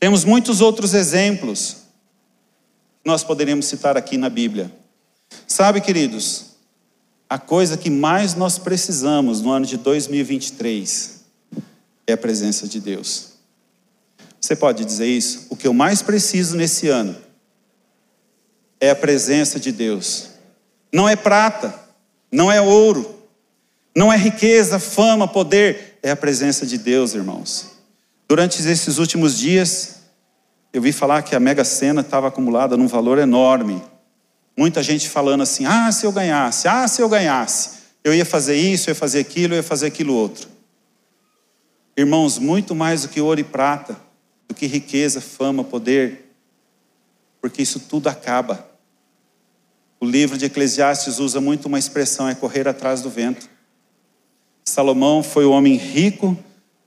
Temos 0.00 0.24
muitos 0.24 0.62
outros 0.62 0.94
exemplos 0.94 1.76
que 3.02 3.10
nós 3.10 3.22
poderíamos 3.22 3.66
citar 3.66 3.98
aqui 3.98 4.16
na 4.16 4.30
Bíblia. 4.30 4.72
Sabe, 5.46 5.82
queridos, 5.82 6.55
a 7.28 7.38
coisa 7.38 7.76
que 7.76 7.90
mais 7.90 8.34
nós 8.34 8.58
precisamos 8.58 9.40
no 9.40 9.50
ano 9.50 9.66
de 9.66 9.76
2023 9.76 11.24
é 12.06 12.12
a 12.12 12.16
presença 12.16 12.68
de 12.68 12.80
Deus. 12.80 13.32
Você 14.40 14.54
pode 14.54 14.84
dizer 14.84 15.06
isso? 15.06 15.46
O 15.50 15.56
que 15.56 15.66
eu 15.66 15.74
mais 15.74 16.02
preciso 16.02 16.56
nesse 16.56 16.88
ano 16.88 17.16
é 18.80 18.90
a 18.90 18.96
presença 18.96 19.58
de 19.58 19.72
Deus. 19.72 20.30
Não 20.92 21.08
é 21.08 21.16
prata, 21.16 21.74
não 22.30 22.50
é 22.50 22.60
ouro, 22.60 23.16
não 23.94 24.12
é 24.12 24.16
riqueza, 24.16 24.78
fama, 24.78 25.26
poder, 25.26 25.98
é 26.02 26.10
a 26.10 26.16
presença 26.16 26.64
de 26.64 26.78
Deus, 26.78 27.14
irmãos. 27.14 27.72
Durante 28.28 28.60
esses 28.60 28.98
últimos 28.98 29.38
dias, 29.38 29.96
eu 30.72 30.82
vi 30.82 30.92
falar 30.92 31.22
que 31.22 31.34
a 31.34 31.40
Mega 31.40 31.64
Sena 31.64 32.02
estava 32.02 32.28
acumulada 32.28 32.76
num 32.76 32.86
valor 32.86 33.18
enorme. 33.18 33.82
Muita 34.56 34.82
gente 34.82 35.08
falando 35.08 35.42
assim: 35.42 35.66
ah, 35.66 35.92
se 35.92 36.06
eu 36.06 36.12
ganhasse, 36.12 36.66
ah, 36.66 36.88
se 36.88 37.02
eu 37.02 37.08
ganhasse, 37.08 37.76
eu 38.02 38.14
ia 38.14 38.24
fazer 38.24 38.56
isso, 38.56 38.88
eu 38.88 38.92
ia 38.92 38.94
fazer 38.94 39.20
aquilo, 39.20 39.52
eu 39.52 39.58
ia 39.58 39.62
fazer 39.62 39.86
aquilo 39.86 40.14
outro. 40.14 40.48
Irmãos, 41.96 42.38
muito 42.38 42.74
mais 42.74 43.02
do 43.02 43.08
que 43.08 43.20
ouro 43.20 43.38
e 43.38 43.44
prata, 43.44 43.96
do 44.48 44.54
que 44.54 44.66
riqueza, 44.66 45.20
fama, 45.20 45.62
poder, 45.62 46.32
porque 47.40 47.60
isso 47.60 47.80
tudo 47.80 48.08
acaba. 48.08 48.66
O 50.00 50.06
livro 50.06 50.38
de 50.38 50.46
Eclesiastes 50.46 51.18
usa 51.18 51.38
muito 51.38 51.66
uma 51.66 51.78
expressão: 51.78 52.26
é 52.26 52.34
correr 52.34 52.66
atrás 52.66 53.02
do 53.02 53.10
vento. 53.10 53.50
Salomão 54.64 55.22
foi 55.22 55.44
o 55.44 55.50
homem 55.50 55.76
rico, 55.76 56.36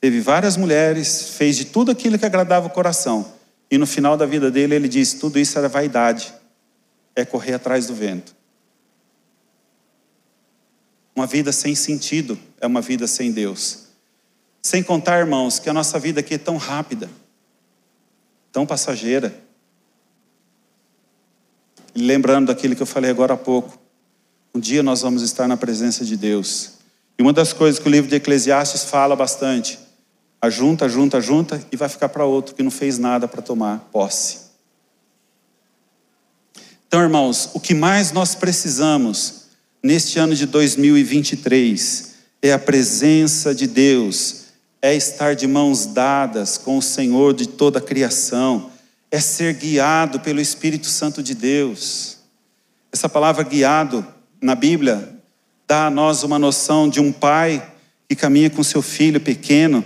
teve 0.02 0.20
várias 0.20 0.58
mulheres, 0.58 1.36
fez 1.38 1.56
de 1.56 1.66
tudo 1.66 1.92
aquilo 1.92 2.18
que 2.18 2.26
agradava 2.26 2.66
o 2.66 2.72
coração. 2.72 3.34
E 3.72 3.78
no 3.78 3.86
final 3.86 4.18
da 4.18 4.26
vida 4.26 4.50
dele, 4.50 4.74
ele 4.74 4.88
diz: 4.88 5.14
tudo 5.14 5.38
isso 5.38 5.56
era 5.56 5.70
vaidade 5.70 6.39
é 7.16 7.26
correr 7.26 7.54
atrás 7.54 7.88
do 7.88 7.94
vento. 7.94 8.36
Uma 11.16 11.28
vida 11.28 11.52
sem 11.52 11.76
sentido 11.76 12.40
é 12.62 12.68
uma 12.68 12.82
vida 12.82 13.06
sem 13.06 13.32
Deus. 13.32 13.90
Sem 14.62 14.82
contar, 14.82 15.20
irmãos, 15.20 15.60
que 15.60 15.70
a 15.70 15.74
nossa 15.74 16.00
vida 16.00 16.20
aqui 16.20 16.36
é 16.36 16.38
tão 16.38 16.58
rápida, 16.58 17.10
tão 18.52 18.66
passageira. 18.66 19.38
E 21.94 22.02
lembrando 22.02 22.48
daquilo 22.48 22.76
que 22.76 22.82
eu 22.82 22.88
falei 22.88 23.12
agora 23.12 23.34
há 23.34 23.38
pouco, 23.38 23.78
um 24.54 24.60
dia 24.60 24.82
nós 24.82 25.02
vamos 25.02 25.22
estar 25.22 25.48
na 25.48 25.58
presença 25.58 26.06
de 26.06 26.16
Deus. 26.16 26.74
E 27.18 27.22
uma 27.22 27.34
das 27.34 27.52
coisas 27.52 27.80
que 27.80 27.88
o 27.88 27.92
livro 27.92 28.10
de 28.10 28.16
Eclesiastes 28.16 28.86
fala 28.86 29.16
bastante, 29.16 29.78
ajunta, 30.42 30.88
junta, 30.88 31.20
junta 31.20 31.62
e 31.72 31.76
vai 31.76 31.90
ficar 31.90 32.10
para 32.10 32.24
outro 32.24 32.56
que 32.56 32.64
não 32.64 32.72
fez 32.72 32.98
nada 32.98 33.28
para 33.28 33.42
tomar 33.42 33.80
posse. 33.92 34.49
Então, 36.90 37.04
irmãos, 37.04 37.52
o 37.54 37.60
que 37.60 37.76
mais 37.76 38.12
nós 38.12 38.34
precisamos 38.34 39.44
neste 39.84 40.18
ano 40.18 40.34
de 40.34 40.48
2023 40.48 42.16
é 42.42 42.52
a 42.52 42.58
presença 42.58 43.54
de 43.54 43.68
Deus, 43.68 44.46
é 44.82 44.96
estar 44.96 45.36
de 45.36 45.46
mãos 45.46 45.86
dadas 45.86 46.58
com 46.58 46.80
o 46.80 46.82
Senhor 46.82 47.36
de 47.36 47.48
toda 47.48 47.78
a 47.78 47.82
criação, 47.82 48.72
é 49.12 49.20
ser 49.20 49.54
guiado 49.54 50.20
pelo 50.20 50.42
Espírito 50.42 50.88
Santo 50.88 51.22
de 51.22 51.36
Deus. 51.36 52.18
Essa 52.92 53.08
palavra 53.08 53.44
guiado 53.44 54.04
na 54.42 54.56
Bíblia 54.56 55.10
dá 55.68 55.86
a 55.86 55.92
nós 55.92 56.24
uma 56.24 56.40
noção 56.40 56.90
de 56.90 57.00
um 57.00 57.12
pai 57.12 57.72
que 58.08 58.16
caminha 58.16 58.50
com 58.50 58.64
seu 58.64 58.82
filho 58.82 59.22
pequeno, 59.22 59.86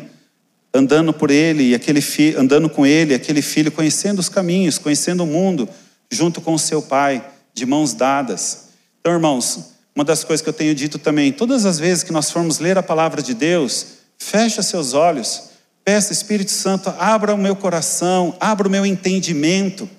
andando 0.73 1.11
por 1.11 1.29
ele 1.29 1.71
e 1.71 1.75
aquele 1.75 1.99
andando 2.37 2.69
com 2.69 2.85
ele, 2.85 3.13
aquele 3.13 3.41
filho 3.41 3.73
conhecendo 3.73 4.19
os 4.19 4.29
caminhos, 4.29 4.77
conhecendo 4.77 5.23
o 5.23 5.27
mundo, 5.27 5.67
junto 6.13 6.39
com 6.39 6.53
o 6.53 6.59
seu 6.59 6.81
pai, 6.81 7.25
de 7.53 7.65
mãos 7.65 7.93
dadas. 7.93 8.69
Então, 8.99 9.13
irmãos, 9.13 9.73
uma 9.95 10.05
das 10.05 10.23
coisas 10.23 10.41
que 10.41 10.49
eu 10.49 10.53
tenho 10.53 10.73
dito 10.73 10.97
também, 10.97 11.31
todas 11.31 11.65
as 11.65 11.77
vezes 11.79 12.03
que 12.03 12.13
nós 12.13 12.31
formos 12.31 12.59
ler 12.59 12.77
a 12.77 12.83
palavra 12.83 13.21
de 13.21 13.33
Deus, 13.33 13.85
fecha 14.17 14.63
seus 14.63 14.93
olhos, 14.93 15.53
Peça, 15.83 16.13
Espírito 16.13 16.51
Santo, 16.51 16.93
abra 16.97 17.35
o 17.35 17.37
meu 17.37 17.57
coração, 17.57 18.35
abra 18.39 18.67
o 18.67 18.71
meu 18.71 18.85
entendimento, 18.85 19.89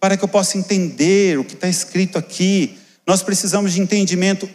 para 0.00 0.16
que 0.16 0.24
eu 0.24 0.28
possa 0.28 0.58
entender 0.58 1.38
o 1.38 1.44
que 1.44 1.54
está 1.54 1.68
escrito 1.68 2.18
aqui. 2.18 2.76
Nós 3.06 3.22
precisamos 3.22 3.72
de 3.72 3.80
entendimento 3.80 4.50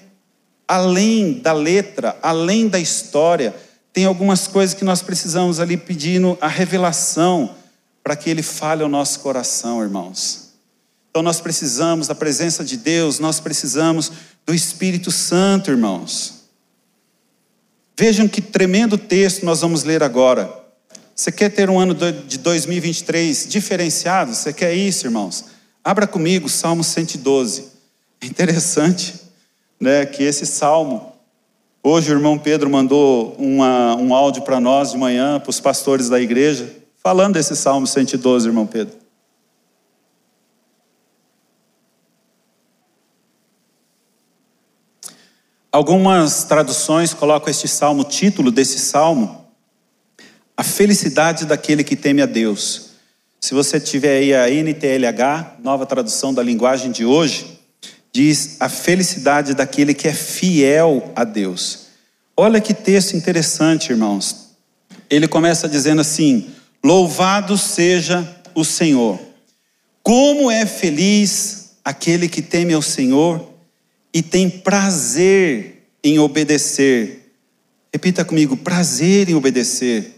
além 0.67 1.39
da 1.39 1.53
letra, 1.53 2.17
além 2.21 2.67
da 2.67 2.77
história. 2.77 3.55
Tem 3.93 4.03
algumas 4.03 4.45
coisas 4.45 4.73
que 4.73 4.83
nós 4.83 5.01
precisamos 5.01 5.61
ali 5.61 5.77
pedindo 5.77 6.37
a 6.41 6.49
revelação 6.49 7.55
para 8.03 8.17
que 8.17 8.29
Ele 8.29 8.43
fale 8.43 8.83
ao 8.83 8.89
nosso 8.89 9.21
coração, 9.21 9.81
irmãos. 9.81 10.46
Então 11.17 11.23
nós 11.23 11.41
precisamos 11.41 12.07
da 12.07 12.13
presença 12.13 12.63
de 12.63 12.77
Deus, 12.77 13.17
nós 13.17 13.39
precisamos 13.39 14.11
do 14.45 14.53
Espírito 14.53 15.09
Santo, 15.09 15.71
irmãos. 15.71 16.43
Vejam 17.97 18.27
que 18.27 18.39
tremendo 18.39 18.99
texto 18.99 19.43
nós 19.43 19.61
vamos 19.61 19.83
ler 19.83 20.03
agora. 20.03 20.47
Você 21.15 21.31
quer 21.31 21.49
ter 21.49 21.71
um 21.71 21.79
ano 21.79 21.95
de 21.95 22.37
2023 22.37 23.47
diferenciado? 23.49 24.35
Você 24.35 24.53
quer 24.53 24.75
isso, 24.75 25.07
irmãos? 25.07 25.45
Abra 25.83 26.05
comigo 26.05 26.47
Salmo 26.47 26.83
112. 26.83 27.65
É 28.21 28.27
interessante 28.27 29.15
né, 29.79 30.05
que 30.05 30.21
esse 30.21 30.45
salmo, 30.45 31.13
hoje 31.81 32.11
o 32.11 32.15
irmão 32.15 32.37
Pedro 32.37 32.69
mandou 32.69 33.35
uma, 33.39 33.95
um 33.95 34.13
áudio 34.13 34.43
para 34.43 34.59
nós 34.59 34.91
de 34.91 34.99
manhã, 34.99 35.39
para 35.39 35.49
os 35.49 35.59
pastores 35.59 36.09
da 36.09 36.21
igreja, 36.21 36.71
falando 37.03 37.33
desse 37.33 37.55
Salmo 37.55 37.87
112, 37.87 38.47
irmão 38.47 38.67
Pedro. 38.67 39.06
Algumas 45.77 46.43
traduções 46.43 47.13
colocam 47.13 47.51
este 47.51 47.67
salmo, 47.67 48.01
o 48.01 48.03
título 48.03 48.49
desse 48.49 48.79
salmo, 48.79 49.45
a 50.57 50.63
felicidade 50.63 51.45
daquele 51.45 51.83
que 51.83 51.95
teme 51.95 52.19
a 52.19 52.25
Deus. 52.25 52.93
Se 53.39 53.53
você 53.53 53.79
tiver 53.79 54.17
aí 54.17 54.33
a 54.33 54.49
NTLH, 54.49 55.57
nova 55.63 55.85
tradução 55.85 56.33
da 56.33 56.41
linguagem 56.41 56.89
de 56.91 57.05
hoje, 57.05 57.59
diz 58.11 58.57
a 58.59 58.67
felicidade 58.67 59.53
daquele 59.53 59.93
que 59.93 60.07
é 60.07 60.13
fiel 60.13 61.11
a 61.15 61.23
Deus. 61.23 61.89
Olha 62.35 62.59
que 62.59 62.73
texto 62.73 63.13
interessante, 63.15 63.91
irmãos. 63.91 64.55
Ele 65.07 65.27
começa 65.27 65.69
dizendo 65.69 66.01
assim: 66.01 66.49
Louvado 66.83 67.55
seja 67.55 68.27
o 68.55 68.65
Senhor. 68.65 69.19
Como 70.01 70.49
é 70.49 70.65
feliz 70.65 71.73
aquele 71.85 72.27
que 72.27 72.41
teme 72.41 72.73
ao 72.73 72.81
Senhor 72.81 73.56
e 74.13 74.21
tem 74.21 74.49
prazer 74.49 75.89
em 76.03 76.19
obedecer. 76.19 77.31
Repita 77.93 78.23
comigo: 78.25 78.57
prazer 78.57 79.29
em 79.29 79.35
obedecer 79.35 80.15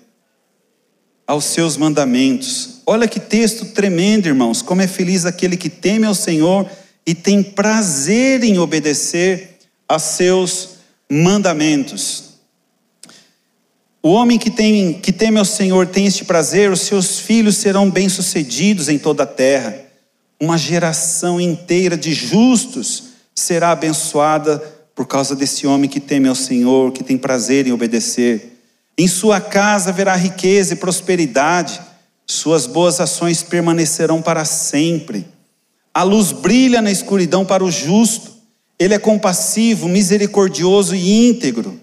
aos 1.25 1.45
seus 1.45 1.77
mandamentos. 1.77 2.81
Olha 2.85 3.07
que 3.07 3.19
texto 3.19 3.65
tremendo, 3.67 4.27
irmãos. 4.27 4.61
Como 4.61 4.81
é 4.81 4.87
feliz 4.87 5.25
aquele 5.25 5.55
que 5.55 5.69
teme 5.69 6.05
ao 6.05 6.15
Senhor 6.15 6.69
e 7.05 7.13
tem 7.13 7.43
prazer 7.43 8.43
em 8.43 8.57
obedecer 8.57 9.57
a 9.87 9.99
seus 9.99 10.77
mandamentos. 11.09 12.29
O 14.01 14.09
homem 14.09 14.39
que, 14.39 14.49
tem, 14.49 14.93
que 14.93 15.11
teme 15.11 15.39
ao 15.39 15.45
Senhor 15.45 15.85
tem 15.87 16.05
este 16.05 16.23
prazer, 16.23 16.71
os 16.71 16.81
seus 16.81 17.19
filhos 17.19 17.57
serão 17.57 17.89
bem-sucedidos 17.89 18.87
em 18.87 18.97
toda 18.97 19.23
a 19.23 19.27
terra. 19.27 19.77
Uma 20.39 20.57
geração 20.57 21.39
inteira 21.39 21.97
de 21.97 22.13
justos 22.13 23.08
será 23.39 23.71
abençoada 23.71 24.57
por 24.93 25.07
causa 25.07 25.35
desse 25.35 25.65
homem 25.65 25.89
que 25.89 25.99
teme 25.99 26.27
ao 26.27 26.35
Senhor, 26.35 26.91
que 26.91 27.03
tem 27.03 27.17
prazer 27.17 27.65
em 27.65 27.71
obedecer. 27.71 28.59
Em 28.97 29.07
sua 29.07 29.39
casa 29.39 29.91
haverá 29.91 30.15
riqueza 30.15 30.73
e 30.73 30.77
prosperidade, 30.77 31.79
suas 32.27 32.65
boas 32.65 32.99
ações 32.99 33.41
permanecerão 33.41 34.21
para 34.21 34.43
sempre. 34.43 35.25
A 35.93 36.03
luz 36.03 36.31
brilha 36.31 36.81
na 36.81 36.91
escuridão 36.91 37.45
para 37.45 37.63
o 37.63 37.71
justo, 37.71 38.31
ele 38.77 38.93
é 38.93 38.99
compassivo, 38.99 39.87
misericordioso 39.87 40.93
e 40.93 41.29
íntegro. 41.29 41.79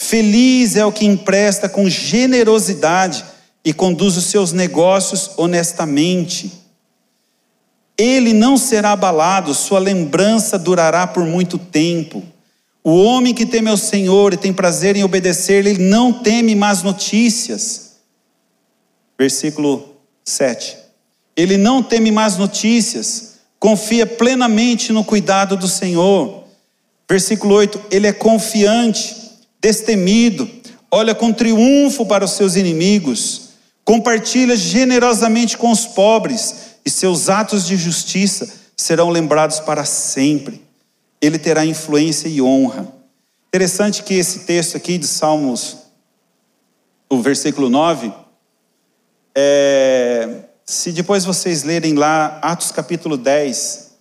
Feliz 0.00 0.74
é 0.76 0.84
o 0.84 0.92
que 0.92 1.06
empresta 1.06 1.68
com 1.68 1.88
generosidade 1.88 3.24
e 3.64 3.72
conduz 3.72 4.16
os 4.16 4.24
seus 4.24 4.52
negócios 4.52 5.30
honestamente. 5.36 6.63
Ele 7.96 8.32
não 8.32 8.56
será 8.56 8.92
abalado, 8.92 9.54
sua 9.54 9.78
lembrança 9.78 10.58
durará 10.58 11.06
por 11.06 11.24
muito 11.24 11.58
tempo. 11.58 12.22
O 12.82 13.02
homem 13.02 13.32
que 13.32 13.46
teme 13.46 13.70
ao 13.70 13.76
Senhor 13.76 14.34
e 14.34 14.36
tem 14.36 14.52
prazer 14.52 14.96
em 14.96 15.04
obedecer, 15.04 15.64
ele 15.64 15.82
não 15.82 16.12
teme 16.12 16.54
más 16.54 16.82
notícias. 16.82 17.94
Versículo 19.18 19.96
7. 20.24 20.76
Ele 21.36 21.56
não 21.56 21.82
teme 21.82 22.10
más 22.10 22.36
notícias, 22.36 23.34
confia 23.58 24.06
plenamente 24.06 24.92
no 24.92 25.04
cuidado 25.04 25.56
do 25.56 25.68
Senhor. 25.68 26.44
Versículo 27.08 27.54
8. 27.54 27.80
Ele 27.90 28.08
é 28.08 28.12
confiante, 28.12 29.16
destemido, 29.60 30.50
olha 30.90 31.14
com 31.14 31.32
triunfo 31.32 32.04
para 32.04 32.24
os 32.24 32.32
seus 32.32 32.56
inimigos, 32.56 33.50
compartilha 33.84 34.56
generosamente 34.56 35.56
com 35.56 35.70
os 35.70 35.86
pobres 35.86 36.73
e 36.84 36.90
seus 36.90 37.28
atos 37.28 37.66
de 37.66 37.76
justiça 37.76 38.52
serão 38.76 39.08
lembrados 39.08 39.60
para 39.60 39.84
sempre. 39.84 40.62
Ele 41.20 41.38
terá 41.38 41.64
influência 41.64 42.28
e 42.28 42.42
honra. 42.42 42.92
Interessante 43.48 44.02
que 44.02 44.14
esse 44.14 44.40
texto 44.40 44.76
aqui 44.76 44.98
de 44.98 45.06
Salmos, 45.06 45.78
o 47.08 47.22
versículo 47.22 47.70
9, 47.70 48.12
é, 49.34 50.40
se 50.66 50.92
depois 50.92 51.24
vocês 51.24 51.62
lerem 51.62 51.94
lá 51.94 52.38
Atos 52.42 52.70
capítulo 52.70 53.16
10, 53.16 53.92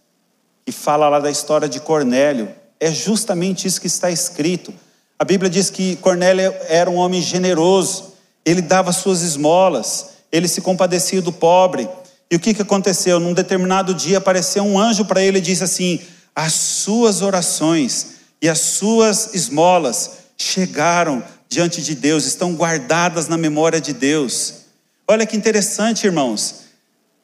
que 0.65 0.71
fala 0.71 1.07
lá 1.07 1.19
da 1.19 1.31
história 1.31 1.69
de 1.69 1.79
Cornélio, 1.79 2.49
é 2.79 2.91
justamente 2.91 3.67
isso 3.67 3.79
que 3.79 3.87
está 3.87 4.11
escrito. 4.11 4.73
A 5.17 5.23
Bíblia 5.23 5.49
diz 5.49 5.69
que 5.69 5.95
Cornélio 5.97 6.53
era 6.67 6.89
um 6.89 6.95
homem 6.95 7.21
generoso, 7.21 8.13
ele 8.45 8.61
dava 8.61 8.91
suas 8.91 9.21
esmolas, 9.21 10.09
ele 10.31 10.47
se 10.47 10.61
compadecia 10.61 11.21
do 11.21 11.31
pobre, 11.31 11.87
e 12.33 12.35
o 12.35 12.39
que, 12.39 12.51
que 12.51 12.63
aconteceu? 12.63 13.19
Num 13.19 13.31
determinado 13.31 13.93
dia 13.93 14.17
apareceu 14.17 14.63
um 14.63 14.79
anjo 14.79 15.05
para 15.05 15.21
ele 15.21 15.37
e 15.37 15.41
disse 15.41 15.63
assim: 15.63 15.99
As 16.35 16.53
suas 16.53 17.21
orações 17.21 18.15
e 18.41 18.49
as 18.49 18.59
suas 18.59 19.35
esmolas 19.35 20.13
chegaram 20.35 21.23
diante 21.47 21.79
de 21.83 21.93
Deus, 21.93 22.25
estão 22.25 22.55
guardadas 22.55 23.27
na 23.27 23.37
memória 23.37 23.79
de 23.79 23.93
Deus. 23.93 24.61
Olha 25.07 25.27
que 25.27 25.37
interessante, 25.37 26.07
irmãos. 26.07 26.61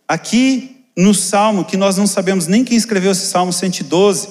Aqui 0.07 0.85
no 0.95 1.15
salmo, 1.15 1.65
que 1.65 1.75
nós 1.75 1.97
não 1.97 2.05
sabemos 2.05 2.45
nem 2.45 2.63
quem 2.63 2.77
escreveu 2.77 3.11
esse 3.11 3.25
salmo 3.25 3.51
112, 3.51 4.29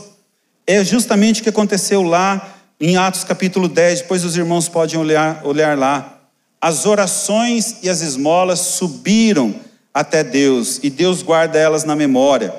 é 0.64 0.84
justamente 0.84 1.40
o 1.40 1.42
que 1.42 1.48
aconteceu 1.48 2.04
lá 2.04 2.56
em 2.80 2.96
Atos 2.96 3.24
capítulo 3.24 3.66
10. 3.66 4.02
Depois 4.02 4.24
os 4.24 4.36
irmãos 4.36 4.68
podem 4.68 4.96
olhar, 4.96 5.44
olhar 5.44 5.76
lá. 5.76 6.20
As 6.60 6.86
orações 6.86 7.78
e 7.82 7.90
as 7.90 8.00
esmolas 8.00 8.60
subiram 8.60 9.66
até 9.92 10.22
Deus, 10.22 10.80
e 10.82 10.90
Deus 10.90 11.22
guarda 11.22 11.58
elas 11.58 11.84
na 11.84 11.96
memória. 11.96 12.54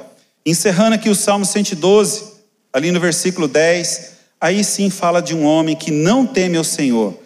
Encerrando 0.46 0.96
aqui 0.96 1.10
o 1.10 1.16
Salmo 1.16 1.46
112, 1.46 2.24
ali 2.74 2.92
no 2.92 3.00
versículo 3.00 3.48
10, 3.48 4.12
aí 4.40 4.64
sim 4.64 4.90
fala 4.90 5.22
de 5.22 5.36
um 5.36 5.46
homem 5.46 5.76
que 5.76 5.92
não 5.92 6.26
teme 6.26 6.58
ao 6.58 6.64
Senhor. 6.64 7.18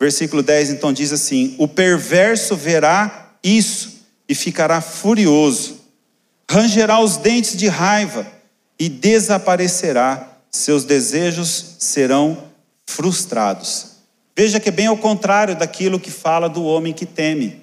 Versículo 0.00 0.42
10 0.42 0.70
então 0.70 0.92
diz 0.92 1.12
assim: 1.12 1.54
O 1.58 1.68
perverso 1.68 2.56
verá 2.56 3.34
isso 3.42 4.00
e 4.28 4.34
ficará 4.34 4.80
furioso, 4.80 5.80
rangerá 6.50 7.00
os 7.00 7.16
dentes 7.16 7.56
de 7.56 7.68
raiva 7.68 8.26
e 8.78 8.88
desaparecerá, 8.88 10.38
seus 10.50 10.84
desejos 10.84 11.76
serão 11.78 12.36
frustrados. 12.86 13.92
Veja 14.36 14.58
que 14.58 14.70
é 14.70 14.72
bem 14.72 14.86
ao 14.86 14.96
contrário 14.96 15.54
daquilo 15.54 16.00
que 16.00 16.10
fala 16.10 16.48
do 16.48 16.64
homem 16.64 16.92
que 16.92 17.06
teme. 17.06 17.61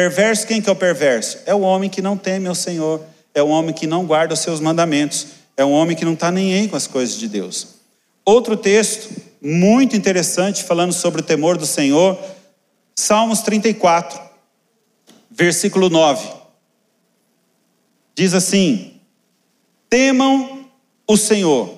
Perverso, 0.00 0.46
quem 0.46 0.62
que 0.62 0.68
é 0.70 0.72
o 0.72 0.76
perverso? 0.76 1.40
É 1.44 1.54
o 1.54 1.60
homem 1.60 1.90
que 1.90 2.00
não 2.00 2.16
teme 2.16 2.48
ao 2.48 2.54
Senhor, 2.54 3.04
é 3.34 3.42
o 3.42 3.48
homem 3.48 3.74
que 3.74 3.86
não 3.86 4.06
guarda 4.06 4.32
os 4.32 4.40
seus 4.40 4.58
mandamentos, 4.58 5.26
é 5.58 5.62
um 5.62 5.72
homem 5.72 5.94
que 5.94 6.06
não 6.06 6.14
está 6.14 6.30
nem 6.30 6.54
aí 6.54 6.68
com 6.68 6.74
as 6.74 6.86
coisas 6.86 7.18
de 7.18 7.28
Deus. 7.28 7.74
Outro 8.24 8.56
texto 8.56 9.10
muito 9.42 9.94
interessante, 9.94 10.64
falando 10.64 10.94
sobre 10.94 11.20
o 11.20 11.22
temor 11.22 11.58
do 11.58 11.66
Senhor, 11.66 12.18
Salmos 12.94 13.42
34, 13.42 14.18
versículo 15.30 15.90
9. 15.90 16.26
Diz 18.14 18.32
assim: 18.32 18.94
Temam 19.90 20.64
o 21.06 21.18
Senhor, 21.18 21.74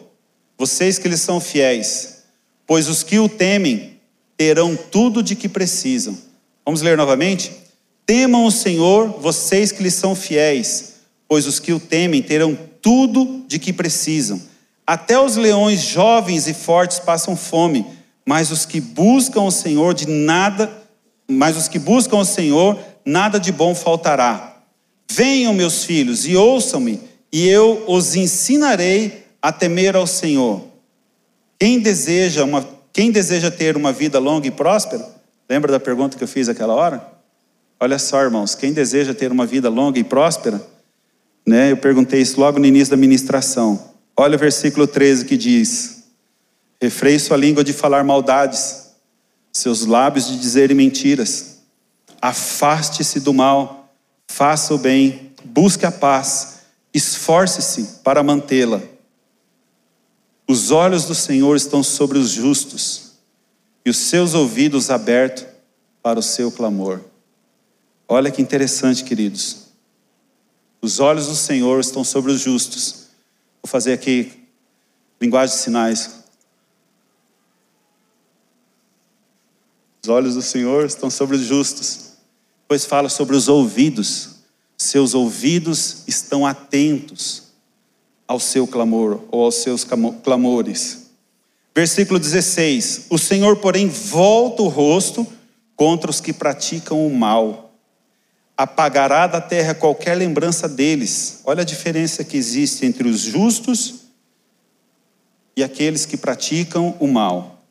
vocês 0.57 0.97
que 0.97 1.09
lhes 1.09 1.21
são 1.21 1.41
fiéis, 1.41 2.23
pois 2.69 2.87
os 2.87 3.03
que 3.03 3.19
o 3.19 3.29
temem 3.29 3.99
terão 4.37 4.77
tudo 4.77 5.25
de 5.25 5.35
que 5.35 5.49
precisam. 5.49 6.17
Vamos 6.65 6.83
ler 6.83 6.97
novamente? 6.97 7.62
Temam 8.05 8.45
o 8.45 8.51
Senhor, 8.51 9.21
vocês 9.21 9.71
que 9.71 9.83
lhe 9.83 9.91
são 9.91 10.15
fiéis, 10.15 10.95
pois 11.29 11.47
os 11.47 11.59
que 11.59 11.73
o 11.73 11.81
temem 11.81 12.23
terão 12.23 12.59
tudo 12.81 13.45
de 13.47 13.59
que 13.59 13.73
precisam. 13.73 14.41
Até 14.87 15.19
os 15.19 15.37
leões 15.37 15.81
jovens 15.81 16.49
e 16.49 16.55
fortes 16.55 16.99
passam 16.99 17.37
fome, 17.37 17.87
mas 18.27 18.51
os 18.51 18.67
que 18.67 18.81
buscam 18.81 19.43
o 19.43 19.51
Senhor 19.51 19.95
de 19.95 20.07
nada, 20.07 20.71
mas 21.29 21.57
os 21.57 21.69
que 21.69 21.79
buscam 21.79 22.19
o 22.19 22.25
Senhor, 22.25 22.79
nada 23.05 23.39
de 23.39 23.53
bom 23.53 23.75
faltará. 23.75 24.57
Venham, 25.11 25.55
meus 25.55 25.85
filhos, 25.85 26.27
e 26.27 26.37
ouçam-me, 26.37 27.01
e 27.33 27.47
eu 27.47 27.85
os 27.87 28.17
ensinarei 28.17 29.25
a 29.41 29.53
temer 29.53 29.95
ao 29.95 30.07
Senhor. 30.07 30.63
Quem 31.59 31.79
deseja, 31.79 32.45
uma, 32.45 32.69
quem 32.93 33.13
deseja 33.13 33.51
ter 33.51 33.77
uma 33.77 33.93
vida 33.93 34.19
longa 34.19 34.49
e 34.49 34.51
próspera? 34.51 35.09
Lembra 35.49 35.71
da 35.71 35.79
pergunta 35.79 36.19
que 36.19 36.25
eu 36.25 36.29
fiz 36.29 36.49
aquela 36.49 36.75
hora? 36.75 37.07
Olha 37.83 37.99
só, 37.99 38.23
irmãos, 38.23 38.55
quem 38.55 38.73
deseja 38.73 39.13
ter 39.13 39.33
uma 39.33 39.45
vida 39.45 39.69
longa 39.69 39.99
e 39.99 40.05
próspera? 40.05 40.65
Né? 41.45 41.73
Eu 41.73 41.77
perguntei 41.77 42.21
isso 42.21 42.39
logo 42.39 42.61
no 42.61 42.65
início 42.65 42.93
da 42.93 42.97
ministração. 42.97 43.91
Olha 44.17 44.37
o 44.37 44.39
versículo 44.39 44.87
13 44.87 45.25
que 45.25 45.37
diz: 45.37 46.05
Refreie 46.81 47.19
sua 47.19 47.37
língua 47.37 47.65
de 47.65 47.73
falar 47.73 48.05
maldades, 48.05 48.93
seus 49.53 49.85
lábios 49.85 50.29
de 50.29 50.39
dizerem 50.39 50.77
mentiras. 50.77 51.59
Afaste-se 52.21 53.19
do 53.19 53.35
mal, 53.35 53.93
faça 54.31 54.73
o 54.73 54.79
bem, 54.79 55.33
busque 55.45 55.85
a 55.85 55.91
paz, 55.91 56.61
esforce-se 56.95 57.99
para 58.05 58.23
mantê-la. 58.23 58.81
Os 60.47 60.71
olhos 60.71 61.05
do 61.05 61.17
Senhor 61.17 61.57
estão 61.57 61.83
sobre 61.83 62.17
os 62.17 62.31
justos 62.31 63.15
e 63.85 63.91
os 63.91 63.97
seus 63.97 64.35
ouvidos 64.35 64.89
abertos 64.89 65.47
para 66.01 66.21
o 66.21 66.23
seu 66.23 66.53
clamor. 66.53 67.11
Olha 68.09 68.31
que 68.31 68.43
interessante, 68.43 69.05
queridos. 69.05 69.69
Os 70.81 71.01
olhos 71.01 71.29
do 71.29 71.37
Senhor 71.37 71.81
estão 71.81 72.03
sobre 72.03 72.33
os 72.33 72.41
justos. 72.41 73.07
Vou 73.63 73.71
fazer 73.71 73.93
aqui 73.93 74.33
linguagem 75.21 75.55
de 75.55 75.63
sinais. 75.63 76.23
Os 80.03 80.09
olhos 80.09 80.35
do 80.35 80.43
Senhor 80.43 80.85
estão 80.85 81.09
sobre 81.09 81.37
os 81.37 81.43
justos. 81.43 82.15
Depois 82.63 82.85
fala 82.85 83.09
sobre 83.09 83.37
os 83.37 83.49
ouvidos. 83.49 84.31
Seus 84.77 85.15
ouvidos 85.15 86.03
estão 86.09 86.45
atentos 86.45 87.53
ao 88.27 88.41
seu 88.41 88.67
clamor 88.67 89.21
ou 89.31 89.45
aos 89.45 89.57
seus 89.57 89.85
clamores. 89.85 91.13
Versículo 91.75 92.19
16: 92.19 93.07
O 93.11 93.19
Senhor, 93.19 93.59
porém, 93.59 93.89
volta 93.89 94.63
o 94.63 94.69
rosto 94.69 95.27
contra 95.77 96.11
os 96.11 96.21
que 96.21 96.33
praticam 96.33 97.07
o 97.07 97.15
mal, 97.15 97.62
apagará 98.57 99.27
da 99.27 99.41
terra 99.41 99.75
qualquer 99.75 100.15
lembrança 100.15 100.69
deles. 100.69 101.41
Olha 101.45 101.63
a 101.63 101.65
diferença 101.65 102.25
que 102.25 102.37
existe 102.37 102.87
entre 102.87 103.09
os 103.09 103.21
justos 103.21 103.95
e 105.57 105.63
aqueles 105.63 106.07
que 106.07 106.17
praticam 106.17 106.97
o 107.01 107.07
mal. 107.07 107.63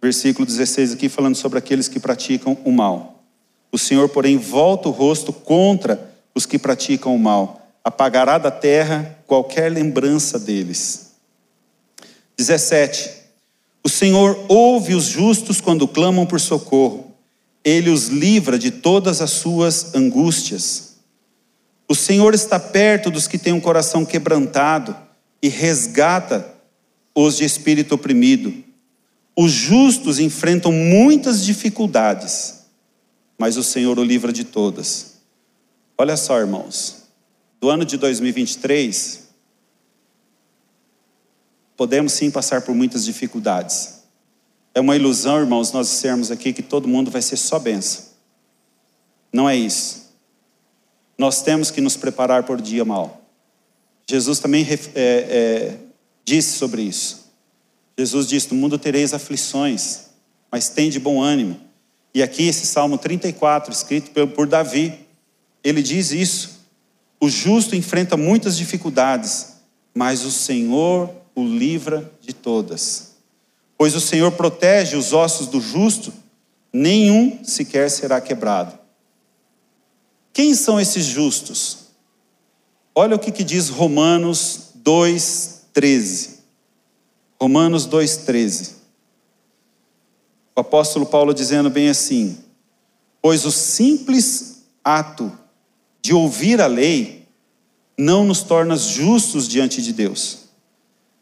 Versículo 0.00 0.46
16 0.46 0.92
aqui 0.92 1.08
falando 1.08 1.36
sobre 1.36 1.58
aqueles 1.58 1.88
que 1.88 2.00
praticam 2.00 2.56
o 2.64 2.70
mal. 2.70 3.22
O 3.72 3.78
Senhor, 3.78 4.08
porém, 4.08 4.36
volta 4.36 4.88
o 4.88 4.92
rosto 4.92 5.32
contra 5.32 6.12
os 6.34 6.46
que 6.46 6.58
praticam 6.58 7.14
o 7.14 7.18
mal 7.18 7.64
apagará 7.84 8.38
da 8.38 8.50
terra 8.50 9.18
qualquer 9.26 9.70
lembrança 9.70 10.38
deles. 10.38 11.12
17. 12.38 13.10
O 13.84 13.88
Senhor 13.90 14.42
ouve 14.48 14.94
os 14.94 15.04
justos 15.04 15.60
quando 15.60 15.86
clamam 15.86 16.24
por 16.24 16.40
socorro, 16.40 17.13
ele 17.64 17.90
os 17.90 18.08
livra 18.08 18.58
de 18.58 18.70
todas 18.70 19.20
as 19.20 19.30
suas 19.30 19.94
angústias. 19.94 20.96
O 21.88 21.94
Senhor 21.94 22.34
está 22.34 22.60
perto 22.60 23.10
dos 23.10 23.26
que 23.26 23.38
têm 23.38 23.52
um 23.52 23.60
coração 23.60 24.04
quebrantado 24.04 24.94
e 25.42 25.48
resgata 25.48 26.54
os 27.14 27.36
de 27.36 27.44
espírito 27.44 27.94
oprimido. 27.94 28.52
Os 29.36 29.50
justos 29.50 30.18
enfrentam 30.18 30.70
muitas 30.70 31.44
dificuldades, 31.44 32.64
mas 33.38 33.56
o 33.56 33.64
Senhor 33.64 33.98
o 33.98 34.04
livra 34.04 34.32
de 34.32 34.44
todas. 34.44 35.14
Olha 35.96 36.16
só, 36.16 36.38
irmãos 36.38 37.04
do 37.64 37.70
ano 37.70 37.82
de 37.82 37.96
2023, 37.96 39.22
podemos 41.74 42.12
sim 42.12 42.30
passar 42.30 42.60
por 42.60 42.74
muitas 42.74 43.06
dificuldades. 43.06 43.93
É 44.74 44.80
uma 44.80 44.96
ilusão, 44.96 45.38
irmãos, 45.38 45.70
nós 45.70 45.88
dissermos 45.88 46.30
aqui 46.32 46.52
que 46.52 46.62
todo 46.62 46.88
mundo 46.88 47.10
vai 47.10 47.22
ser 47.22 47.36
só 47.36 47.58
benção. 47.58 48.06
Não 49.32 49.48
é 49.48 49.56
isso. 49.56 50.12
Nós 51.16 51.42
temos 51.42 51.70
que 51.70 51.80
nos 51.80 51.96
preparar 51.96 52.42
por 52.42 52.60
dia 52.60 52.84
mal. 52.84 53.22
Jesus 54.08 54.40
também 54.40 54.66
é, 54.68 54.78
é, 54.96 55.76
disse 56.24 56.58
sobre 56.58 56.82
isso. 56.82 57.32
Jesus 57.96 58.26
disse: 58.26 58.52
No 58.52 58.60
mundo 58.60 58.76
tereis 58.76 59.14
aflições, 59.14 60.06
mas 60.50 60.68
tem 60.68 60.90
de 60.90 60.98
bom 60.98 61.22
ânimo. 61.22 61.60
E 62.12 62.22
aqui, 62.22 62.46
esse 62.46 62.66
Salmo 62.66 62.98
34, 62.98 63.72
escrito 63.72 64.26
por 64.28 64.46
Davi, 64.46 65.06
ele 65.62 65.82
diz 65.82 66.10
isso. 66.10 66.60
O 67.20 67.28
justo 67.28 67.74
enfrenta 67.74 68.16
muitas 68.16 68.56
dificuldades, 68.56 69.54
mas 69.94 70.24
o 70.24 70.30
Senhor 70.30 71.10
o 71.34 71.44
livra 71.44 72.12
de 72.20 72.32
todas. 72.32 73.13
Pois 73.76 73.94
o 73.94 74.00
Senhor 74.00 74.32
protege 74.32 74.96
os 74.96 75.12
ossos 75.12 75.46
do 75.46 75.60
justo, 75.60 76.12
nenhum 76.72 77.44
sequer 77.44 77.90
será 77.90 78.20
quebrado. 78.20 78.78
Quem 80.32 80.54
são 80.54 80.80
esses 80.80 81.04
justos? 81.04 81.84
Olha 82.94 83.16
o 83.16 83.18
que, 83.18 83.32
que 83.32 83.44
diz 83.44 83.68
Romanos 83.68 84.70
2,13. 84.84 86.38
Romanos 87.40 87.86
2,13. 87.86 88.72
O 90.56 90.60
apóstolo 90.60 91.04
Paulo 91.06 91.34
dizendo 91.34 91.68
bem 91.68 91.88
assim: 91.88 92.38
Pois 93.20 93.44
o 93.44 93.50
simples 93.50 94.64
ato 94.84 95.32
de 96.00 96.12
ouvir 96.12 96.60
a 96.60 96.66
lei 96.66 97.26
não 97.98 98.24
nos 98.24 98.42
torna 98.42 98.76
justos 98.76 99.48
diante 99.48 99.80
de 99.80 99.92
Deus, 99.92 100.40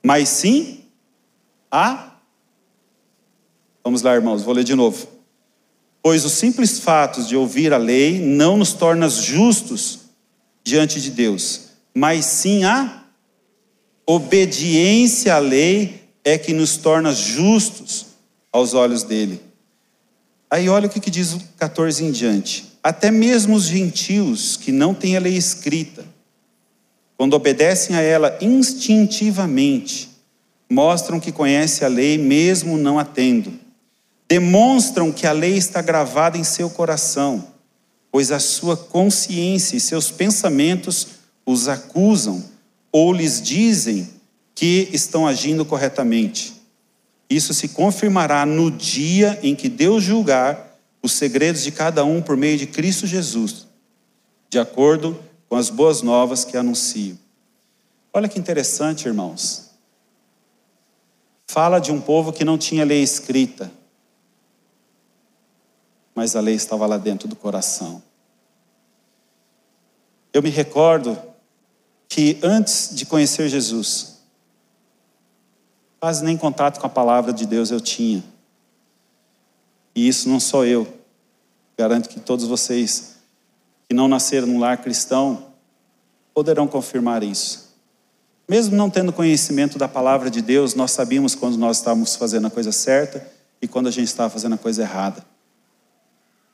mas 0.03 0.29
sim 0.29 0.85
a. 1.71 2.12
Vamos 3.85 4.03
lá, 4.03 4.15
irmãos, 4.15 4.43
vou 4.43 4.55
ler 4.55 4.65
de 4.65 4.75
novo. 4.75 5.07
Pois 6.03 6.25
os 6.25 6.33
simples 6.33 6.79
fatos 6.79 7.29
de 7.29 7.37
ouvir 7.37 7.73
a 7.73 7.77
lei 7.77 8.21
não 8.21 8.57
nos 8.57 8.73
torna 8.73 9.09
justos 9.09 10.01
diante 10.65 11.01
de 11.01 11.11
Deus, 11.11 11.69
mas 11.95 12.25
sim 12.25 12.65
a 12.65 13.05
obediência 14.07 15.35
à 15.35 15.39
lei 15.39 16.03
é 16.25 16.39
que 16.39 16.53
nos 16.53 16.77
torna 16.77 17.13
justos 17.13 18.07
aos 18.53 18.75
olhos 18.75 19.03
dele. 19.03 19.41
Aí 20.51 20.69
olha 20.69 20.87
o 20.87 20.91
que 20.91 21.11
diz 21.11 21.33
o 21.33 21.41
14 21.57 22.05
em 22.05 22.11
diante 22.11 22.73
até 22.83 23.11
mesmo 23.11 23.55
os 23.55 23.65
gentios 23.65 24.57
que 24.57 24.73
não 24.73 24.93
têm 24.93 25.17
a 25.17 25.21
lei 25.21 25.37
escrita, 25.37 26.05
quando 27.17 27.35
obedecem 27.35 27.95
a 27.95 28.01
ela 28.01 28.37
instintivamente, 28.41 30.11
mostram 30.69 31.21
que 31.21 31.31
conhecem 31.31 31.87
a 31.87 31.91
lei 31.91 32.19
mesmo 32.19 32.77
não 32.77 32.99
a 32.99 33.05
tendo. 33.05 33.53
Demonstram 34.33 35.13
que 35.13 35.27
a 35.27 35.33
lei 35.33 35.59
está 35.59 35.83
gravada 35.83 36.39
em 36.39 36.43
seu 36.43 36.71
coração, 36.71 37.49
pois 38.11 38.33
a 38.33 38.39
sua 38.39 38.79
consciência 38.79 39.77
e 39.77 39.81
seus 39.81 40.11
pensamentos 40.11 41.07
os 41.45 41.69
acusam 41.69 42.43
ou 42.91 43.13
lhes 43.13 43.43
dizem 43.43 44.09
que 44.55 44.89
estão 44.91 45.27
agindo 45.27 45.67
corretamente. 45.67 46.55
Isso 47.29 47.53
se 47.53 47.69
confirmará 47.69 48.47
no 48.47 48.71
dia 48.71 49.39
em 49.43 49.55
que 49.55 49.69
Deus 49.69 50.03
julgar 50.03 50.79
os 51.03 51.13
segredos 51.13 51.63
de 51.63 51.71
cada 51.71 52.03
um 52.03 52.23
por 52.23 52.35
meio 52.35 52.57
de 52.57 52.67
Cristo 52.67 53.07
Jesus, 53.07 53.67
de 54.49 54.59
acordo 54.59 55.23
com 55.47 55.57
as 55.57 55.69
boas 55.69 56.01
novas 56.01 56.43
que 56.43 56.57
anuncio. 56.57 57.19
Olha 58.15 58.31
que 58.31 58.39
interessante, 58.39 59.07
irmãos. 59.07 59.73
Fala 61.47 61.79
de 61.79 61.93
um 61.93 62.01
povo 62.01 62.33
que 62.33 62.47
não 62.47 62.57
tinha 62.57 62.83
lei 62.83 63.03
escrita, 63.03 63.71
mas 66.15 66.37
a 66.37 66.41
lei 66.41 66.55
estava 66.55 66.87
lá 66.87 66.99
dentro 66.99 67.27
do 67.27 67.37
coração. 67.37 68.03
Eu 70.33 70.43
me 70.43 70.51
recordo 70.51 71.21
que 72.09 72.39
antes 72.43 72.95
de 72.95 73.07
conhecer 73.07 73.49
Jesus, 73.49 74.19
quase 76.01 76.25
nem 76.25 76.37
contato 76.37 76.81
com 76.81 76.87
a 76.87 76.91
palavra 76.91 77.33
de 77.33 77.47
Deus 77.47 77.71
eu 77.71 77.81
tinha. 77.81 78.23
E 79.95 80.09
isso 80.09 80.29
não 80.29 80.41
sou 80.41 80.65
eu. 80.65 80.87
Garanto 81.77 82.09
que 82.09 82.21
todos 82.21 82.47
vocês 82.47 83.17
que 83.89 83.95
não 83.95 84.09
nasceram 84.09 84.47
num 84.47 84.59
lar 84.59 84.79
cristão 84.79 85.53
poderão 86.35 86.67
confirmar 86.67 87.23
isso. 87.23 87.73
Mesmo 88.49 88.77
não 88.77 88.91
tendo 88.91 89.13
conhecimento 89.13 89.79
da 89.79 89.89
palavra 89.89 90.31
de 90.31 90.43
Deus, 90.43 90.75
nós 90.75 90.91
sabíamos 90.91 91.35
quando 91.35 91.57
nós 91.57 91.79
estávamos 91.79 92.17
fazendo 92.17 92.47
a 92.47 92.51
coisa 92.51 92.73
certa 92.73 93.27
e 93.61 93.69
quando 93.69 93.87
a 93.87 93.91
gente 93.91 94.09
estava 94.09 94.31
fazendo 94.31 94.55
a 94.55 94.59
coisa 94.59 94.83
errada. 94.83 95.25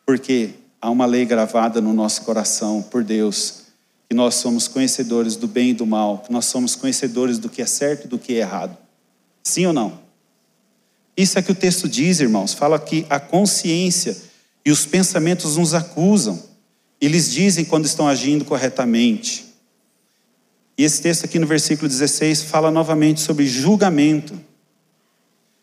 Porque 0.09 0.55
há 0.81 0.89
uma 0.89 1.05
lei 1.05 1.27
gravada 1.27 1.83
no 1.83 1.93
nosso 1.93 2.23
coração 2.23 2.81
por 2.81 3.05
Deus, 3.05 3.65
que 4.09 4.17
nós 4.17 4.37
somos 4.37 4.67
conhecedores 4.67 5.37
do 5.37 5.47
bem 5.47 5.69
e 5.69 5.75
do 5.75 5.85
mal, 5.85 6.21
que 6.21 6.33
nós 6.33 6.47
somos 6.47 6.75
conhecedores 6.75 7.39
do 7.39 7.51
que 7.51 7.61
é 7.61 7.67
certo 7.67 8.07
e 8.07 8.09
do 8.09 8.19
que 8.19 8.33
é 8.33 8.37
errado. 8.39 8.75
Sim 9.45 9.67
ou 9.67 9.73
não? 9.75 10.01
Isso 11.15 11.39
é 11.39 11.43
que 11.43 11.53
o 11.53 11.55
texto 11.55 11.87
diz, 11.87 12.21
irmãos. 12.21 12.55
Fala 12.55 12.79
que 12.79 13.05
a 13.11 13.21
consciência 13.21 14.17
e 14.65 14.71
os 14.71 14.87
pensamentos 14.87 15.59
nos 15.59 15.75
acusam. 15.75 16.43
Eles 16.99 17.31
dizem 17.31 17.67
quando 17.67 17.85
estão 17.85 18.09
agindo 18.09 18.47
corretamente. 18.47 19.45
E 20.79 20.85
esse 20.85 21.03
texto 21.03 21.27
aqui 21.27 21.39
no 21.39 21.47
versículo 21.47 21.87
16 21.87 22.45
fala 22.45 22.71
novamente 22.71 23.21
sobre 23.21 23.47
julgamento. 23.47 24.41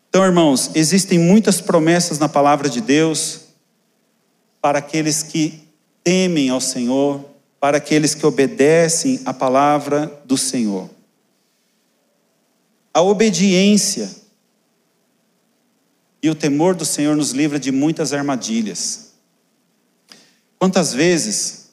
Então, 0.08 0.24
irmãos, 0.24 0.70
existem 0.72 1.18
muitas 1.18 1.60
promessas 1.60 2.20
na 2.20 2.28
palavra 2.28 2.70
de 2.70 2.80
Deus 2.80 3.45
para 4.60 4.78
aqueles 4.78 5.22
que 5.22 5.62
temem 6.02 6.50
ao 6.50 6.60
Senhor, 6.60 7.24
para 7.60 7.78
aqueles 7.78 8.14
que 8.14 8.26
obedecem 8.26 9.20
à 9.24 9.32
palavra 9.32 10.20
do 10.24 10.36
Senhor. 10.36 10.88
A 12.92 13.02
obediência 13.02 14.10
e 16.22 16.30
o 16.30 16.34
temor 16.34 16.74
do 16.74 16.84
Senhor 16.84 17.16
nos 17.16 17.30
livra 17.30 17.58
de 17.58 17.70
muitas 17.70 18.12
armadilhas. 18.12 19.12
Quantas 20.58 20.92
vezes 20.92 21.70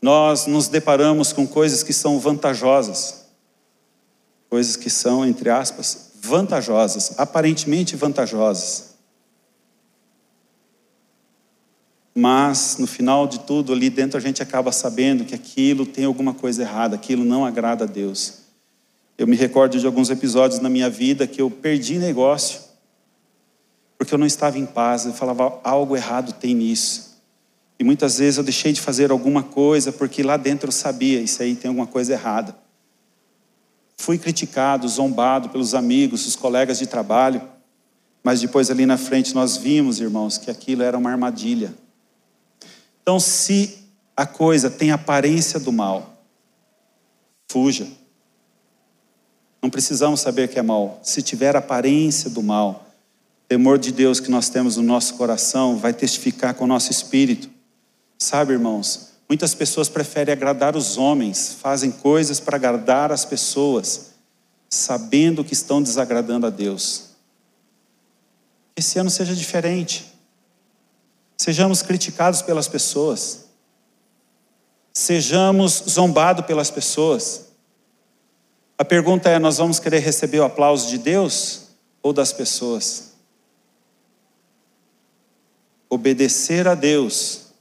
nós 0.00 0.46
nos 0.46 0.68
deparamos 0.68 1.32
com 1.32 1.46
coisas 1.46 1.82
que 1.82 1.92
são 1.92 2.18
vantajosas, 2.18 3.26
coisas 4.48 4.76
que 4.76 4.88
são, 4.88 5.26
entre 5.26 5.50
aspas, 5.50 6.12
vantajosas, 6.20 7.18
aparentemente 7.18 7.96
vantajosas. 7.96 8.95
Mas 12.18 12.78
no 12.78 12.86
final 12.86 13.26
de 13.26 13.40
tudo, 13.40 13.74
ali 13.74 13.90
dentro 13.90 14.16
a 14.16 14.20
gente 14.22 14.42
acaba 14.42 14.72
sabendo 14.72 15.22
que 15.22 15.34
aquilo 15.34 15.84
tem 15.84 16.06
alguma 16.06 16.32
coisa 16.32 16.62
errada, 16.62 16.96
aquilo 16.96 17.26
não 17.26 17.44
agrada 17.44 17.84
a 17.84 17.86
Deus. 17.86 18.38
Eu 19.18 19.26
me 19.26 19.36
recordo 19.36 19.78
de 19.78 19.84
alguns 19.84 20.08
episódios 20.08 20.58
na 20.58 20.70
minha 20.70 20.88
vida 20.88 21.26
que 21.26 21.42
eu 21.42 21.50
perdi 21.50 21.98
negócio, 21.98 22.60
porque 23.98 24.14
eu 24.14 24.18
não 24.18 24.24
estava 24.26 24.58
em 24.58 24.64
paz, 24.64 25.04
eu 25.04 25.12
falava, 25.12 25.60
algo 25.62 25.94
errado 25.94 26.32
tem 26.32 26.54
nisso. 26.54 27.18
E 27.78 27.84
muitas 27.84 28.16
vezes 28.16 28.38
eu 28.38 28.44
deixei 28.44 28.72
de 28.72 28.80
fazer 28.80 29.10
alguma 29.10 29.42
coisa, 29.42 29.92
porque 29.92 30.22
lá 30.22 30.38
dentro 30.38 30.68
eu 30.68 30.72
sabia, 30.72 31.20
isso 31.20 31.42
aí 31.42 31.54
tem 31.54 31.68
alguma 31.68 31.86
coisa 31.86 32.14
errada. 32.14 32.56
Fui 33.94 34.16
criticado, 34.16 34.88
zombado 34.88 35.50
pelos 35.50 35.74
amigos, 35.74 36.26
os 36.26 36.34
colegas 36.34 36.78
de 36.78 36.86
trabalho, 36.86 37.42
mas 38.24 38.40
depois 38.40 38.70
ali 38.70 38.86
na 38.86 38.96
frente 38.96 39.34
nós 39.34 39.58
vimos, 39.58 40.00
irmãos, 40.00 40.38
que 40.38 40.50
aquilo 40.50 40.82
era 40.82 40.96
uma 40.96 41.10
armadilha. 41.10 41.74
Então, 43.06 43.20
se 43.20 43.86
a 44.16 44.26
coisa 44.26 44.68
tem 44.68 44.90
aparência 44.90 45.60
do 45.60 45.70
mal, 45.70 46.24
fuja. 47.48 47.86
Não 49.62 49.70
precisamos 49.70 50.18
saber 50.18 50.48
que 50.48 50.58
é 50.58 50.62
mal. 50.62 50.98
Se 51.04 51.22
tiver 51.22 51.54
aparência 51.54 52.28
do 52.28 52.42
mal, 52.42 52.90
o 53.44 53.46
temor 53.46 53.78
de 53.78 53.92
Deus 53.92 54.18
que 54.18 54.28
nós 54.28 54.48
temos 54.48 54.76
no 54.76 54.82
nosso 54.82 55.14
coração 55.14 55.76
vai 55.76 55.92
testificar 55.92 56.54
com 56.54 56.64
o 56.64 56.66
nosso 56.66 56.90
espírito. 56.90 57.48
Sabe, 58.18 58.54
irmãos, 58.54 59.12
muitas 59.28 59.54
pessoas 59.54 59.88
preferem 59.88 60.32
agradar 60.32 60.74
os 60.74 60.98
homens, 60.98 61.56
fazem 61.60 61.92
coisas 61.92 62.40
para 62.40 62.56
agradar 62.56 63.12
as 63.12 63.24
pessoas, 63.24 64.14
sabendo 64.68 65.44
que 65.44 65.52
estão 65.52 65.80
desagradando 65.80 66.44
a 66.44 66.50
Deus. 66.50 67.10
Esse 68.74 68.98
ano 68.98 69.10
seja 69.10 69.32
diferente. 69.32 70.15
Sejamos 71.36 71.82
criticados 71.82 72.42
pelas 72.42 72.66
pessoas. 72.68 73.46
Sejamos 74.92 75.84
zombados 75.88 76.46
pelas 76.46 76.70
pessoas. 76.70 77.46
A 78.78 78.84
pergunta 78.84 79.28
é: 79.28 79.38
nós 79.38 79.58
vamos 79.58 79.78
querer 79.78 79.98
receber 79.98 80.40
o 80.40 80.44
aplauso 80.44 80.88
de 80.88 80.98
Deus 80.98 81.68
ou 82.02 82.12
das 82.12 82.32
pessoas? 82.32 83.12
Obedecer 85.88 86.66
a 86.66 86.74
Deus, 86.74 87.52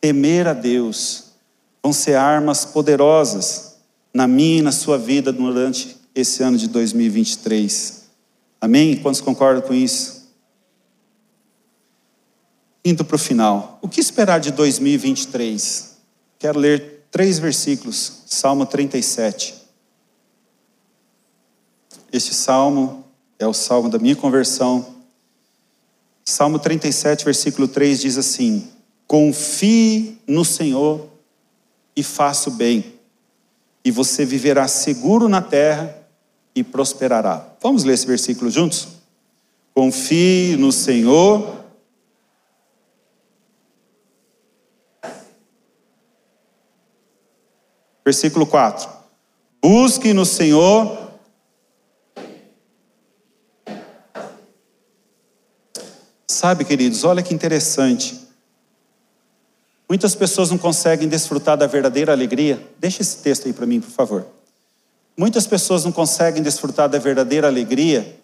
temer 0.00 0.46
a 0.46 0.54
Deus, 0.54 1.24
vão 1.82 1.92
ser 1.92 2.14
armas 2.14 2.64
poderosas 2.64 3.76
na 4.12 4.26
minha 4.26 4.58
e 4.58 4.62
na 4.62 4.72
sua 4.72 4.96
vida 4.96 5.30
durante 5.32 5.96
esse 6.14 6.42
ano 6.42 6.56
de 6.56 6.68
2023. 6.68 8.04
Amém? 8.60 8.96
Quantos 8.96 9.20
concordam 9.20 9.62
com 9.62 9.74
isso? 9.74 10.15
Indo 12.86 13.04
para 13.04 13.16
o 13.16 13.18
final. 13.18 13.80
O 13.82 13.88
que 13.88 13.98
esperar 13.98 14.38
de 14.38 14.52
2023? 14.52 15.96
Quero 16.38 16.56
ler 16.60 17.08
três 17.10 17.36
versículos. 17.36 18.22
Salmo 18.26 18.64
37. 18.64 19.56
Este 22.12 22.32
salmo 22.32 23.04
é 23.40 23.46
o 23.46 23.52
salmo 23.52 23.88
da 23.88 23.98
minha 23.98 24.14
conversão. 24.14 24.86
Salmo 26.24 26.60
37, 26.60 27.24
versículo 27.24 27.66
3 27.66 28.00
diz 28.00 28.16
assim: 28.16 28.68
Confie 29.04 30.20
no 30.24 30.44
Senhor 30.44 31.08
e 31.96 32.04
faça 32.04 32.50
o 32.50 32.52
bem, 32.52 32.94
e 33.84 33.90
você 33.90 34.24
viverá 34.24 34.68
seguro 34.68 35.28
na 35.28 35.42
terra 35.42 35.92
e 36.54 36.62
prosperará. 36.62 37.48
Vamos 37.60 37.82
ler 37.82 37.94
esse 37.94 38.06
versículo 38.06 38.48
juntos? 38.48 38.86
Confie 39.74 40.56
no 40.56 40.70
Senhor. 40.70 41.65
Versículo 48.06 48.46
4. 48.46 48.88
Busque 49.60 50.14
no 50.14 50.24
Senhor 50.24 51.04
Sabe, 56.28 56.64
queridos, 56.64 57.02
olha 57.02 57.22
que 57.22 57.34
interessante. 57.34 58.20
Muitas 59.88 60.14
pessoas 60.14 60.50
não 60.50 60.58
conseguem 60.58 61.08
desfrutar 61.08 61.56
da 61.56 61.66
verdadeira 61.66 62.12
alegria. 62.12 62.64
Deixa 62.78 63.02
esse 63.02 63.16
texto 63.18 63.46
aí 63.46 63.52
para 63.52 63.66
mim, 63.66 63.80
por 63.80 63.90
favor. 63.90 64.26
Muitas 65.16 65.46
pessoas 65.46 65.84
não 65.84 65.90
conseguem 65.90 66.42
desfrutar 66.42 66.88
da 66.88 66.98
verdadeira 66.98 67.48
alegria 67.48 68.20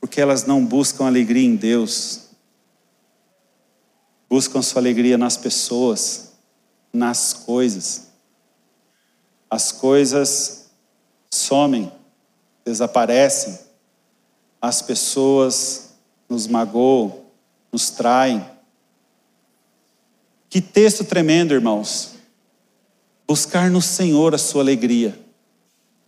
porque 0.00 0.20
elas 0.20 0.44
não 0.44 0.64
buscam 0.64 1.06
alegria 1.06 1.46
em 1.46 1.56
Deus. 1.56 2.28
Buscam 4.28 4.62
sua 4.62 4.82
alegria 4.82 5.16
nas 5.16 5.36
pessoas, 5.36 6.32
nas 6.92 7.32
coisas. 7.32 8.11
As 9.52 9.70
coisas 9.70 10.70
somem, 11.30 11.92
desaparecem. 12.64 13.58
As 14.62 14.80
pessoas 14.80 15.90
nos 16.26 16.46
magoam, 16.46 17.20
nos 17.70 17.90
traem. 17.90 18.42
Que 20.48 20.62
texto 20.62 21.04
tremendo, 21.04 21.52
irmãos. 21.52 22.12
Buscar 23.28 23.70
no 23.70 23.82
Senhor 23.82 24.34
a 24.34 24.38
sua 24.38 24.62
alegria. 24.62 25.20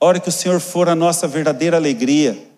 A 0.00 0.06
hora 0.06 0.20
que 0.20 0.30
o 0.30 0.32
Senhor 0.32 0.58
for 0.58 0.88
a 0.88 0.94
nossa 0.94 1.28
verdadeira 1.28 1.76
alegria, 1.76 2.48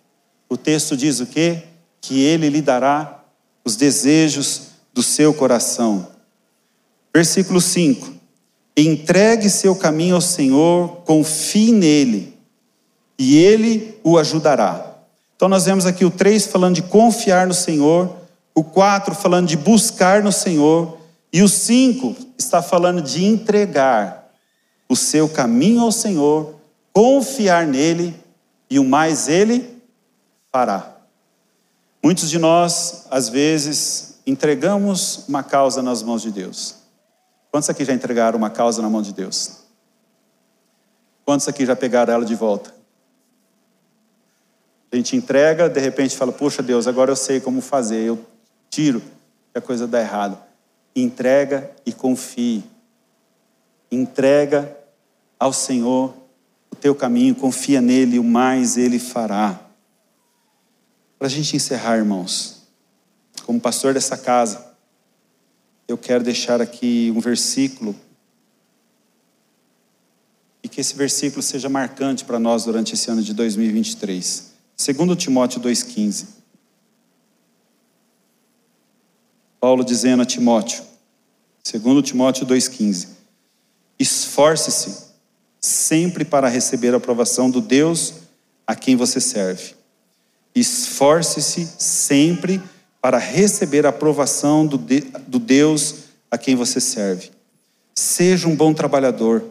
o 0.48 0.56
texto 0.56 0.96
diz 0.96 1.18
o 1.18 1.26
quê? 1.26 1.64
Que 2.00 2.20
Ele 2.20 2.48
lhe 2.48 2.62
dará 2.62 3.24
os 3.64 3.74
desejos 3.74 4.68
do 4.94 5.02
seu 5.02 5.34
coração. 5.34 6.12
Versículo 7.12 7.60
5: 7.60 8.15
Entregue 8.76 9.48
seu 9.48 9.74
caminho 9.74 10.16
ao 10.16 10.20
Senhor, 10.20 11.02
confie 11.04 11.72
nele, 11.72 12.36
e 13.18 13.38
Ele 13.38 13.98
o 14.04 14.18
ajudará. 14.18 14.94
Então 15.34 15.48
nós 15.48 15.64
vemos 15.64 15.86
aqui 15.86 16.04
o 16.04 16.10
3 16.10 16.46
falando 16.46 16.74
de 16.74 16.82
confiar 16.82 17.46
no 17.46 17.54
Senhor, 17.54 18.14
o 18.54 18.62
4 18.62 19.14
falando 19.14 19.46
de 19.46 19.56
buscar 19.56 20.22
no 20.22 20.32
Senhor, 20.32 20.98
e 21.32 21.42
o 21.42 21.48
5 21.48 22.14
está 22.38 22.62
falando 22.62 23.02
de 23.02 23.24
entregar 23.24 24.30
o 24.88 24.96
seu 24.96 25.28
caminho 25.28 25.82
ao 25.82 25.92
Senhor, 25.92 26.54
confiar 26.92 27.66
nele, 27.66 28.14
e 28.70 28.78
o 28.78 28.84
mais 28.84 29.28
ele 29.28 29.78
fará. 30.52 30.96
Muitos 32.02 32.30
de 32.30 32.38
nós, 32.38 33.06
às 33.10 33.28
vezes, 33.28 34.18
entregamos 34.26 35.24
uma 35.28 35.42
causa 35.42 35.82
nas 35.82 36.02
mãos 36.02 36.22
de 36.22 36.30
Deus. 36.30 36.85
Quantos 37.56 37.70
aqui 37.70 37.86
já 37.86 37.94
entregaram 37.94 38.36
uma 38.36 38.50
causa 38.50 38.82
na 38.82 38.90
mão 38.90 39.00
de 39.00 39.14
Deus? 39.14 39.60
Quantos 41.24 41.48
aqui 41.48 41.64
já 41.64 41.74
pegaram 41.74 42.12
ela 42.12 42.24
de 42.26 42.34
volta? 42.34 42.74
A 44.92 44.96
gente 44.96 45.16
entrega, 45.16 45.66
de 45.66 45.80
repente 45.80 46.14
fala, 46.14 46.32
puxa 46.32 46.62
Deus, 46.62 46.86
agora 46.86 47.12
eu 47.12 47.16
sei 47.16 47.40
como 47.40 47.62
fazer, 47.62 48.02
eu 48.02 48.22
tiro 48.68 49.00
que 49.00 49.56
a 49.56 49.60
coisa 49.62 49.86
dá 49.86 49.98
errado. 49.98 50.38
Entrega 50.94 51.70
e 51.86 51.94
confie. 51.94 52.62
Entrega 53.90 54.76
ao 55.40 55.50
Senhor 55.50 56.12
o 56.70 56.76
teu 56.76 56.94
caminho, 56.94 57.34
confia 57.34 57.80
nele, 57.80 58.18
o 58.18 58.24
mais 58.24 58.76
ele 58.76 58.98
fará. 58.98 59.58
Para 61.18 61.26
a 61.26 61.30
gente 61.30 61.56
encerrar, 61.56 61.96
irmãos, 61.96 62.68
como 63.46 63.58
pastor 63.58 63.94
dessa 63.94 64.18
casa, 64.18 64.75
eu 65.88 65.96
quero 65.96 66.24
deixar 66.24 66.60
aqui 66.60 67.12
um 67.14 67.20
versículo 67.20 67.94
e 70.62 70.68
que 70.68 70.80
esse 70.80 70.96
versículo 70.96 71.42
seja 71.42 71.68
marcante 71.68 72.24
para 72.24 72.40
nós 72.40 72.64
durante 72.64 72.94
esse 72.94 73.08
ano 73.08 73.22
de 73.22 73.32
2023. 73.32 74.52
Segundo 74.76 75.14
Timóteo 75.14 75.60
2,15. 75.60 76.24
O 76.24 76.26
Paulo 79.60 79.84
dizendo 79.84 80.22
a 80.22 80.26
Timóteo, 80.26 80.82
segundo 81.62 82.02
Timóteo 82.02 82.44
2,15, 82.46 83.08
esforce-se 83.98 85.06
sempre 85.60 86.24
para 86.24 86.48
receber 86.48 86.94
a 86.94 86.96
aprovação 86.96 87.48
do 87.48 87.60
Deus 87.60 88.14
a 88.66 88.74
quem 88.74 88.96
você 88.96 89.20
serve. 89.20 89.74
Esforce-se 90.54 91.66
sempre 91.78 92.58
para 92.58 92.75
receber 93.18 93.86
a 93.86 93.90
aprovação 93.90 94.66
do, 94.66 94.76
de, 94.76 95.00
do 95.26 95.38
Deus 95.38 96.06
a 96.30 96.36
quem 96.36 96.54
você 96.54 96.80
serve. 96.80 97.30
Seja 97.94 98.48
um 98.48 98.56
bom 98.56 98.74
trabalhador, 98.74 99.44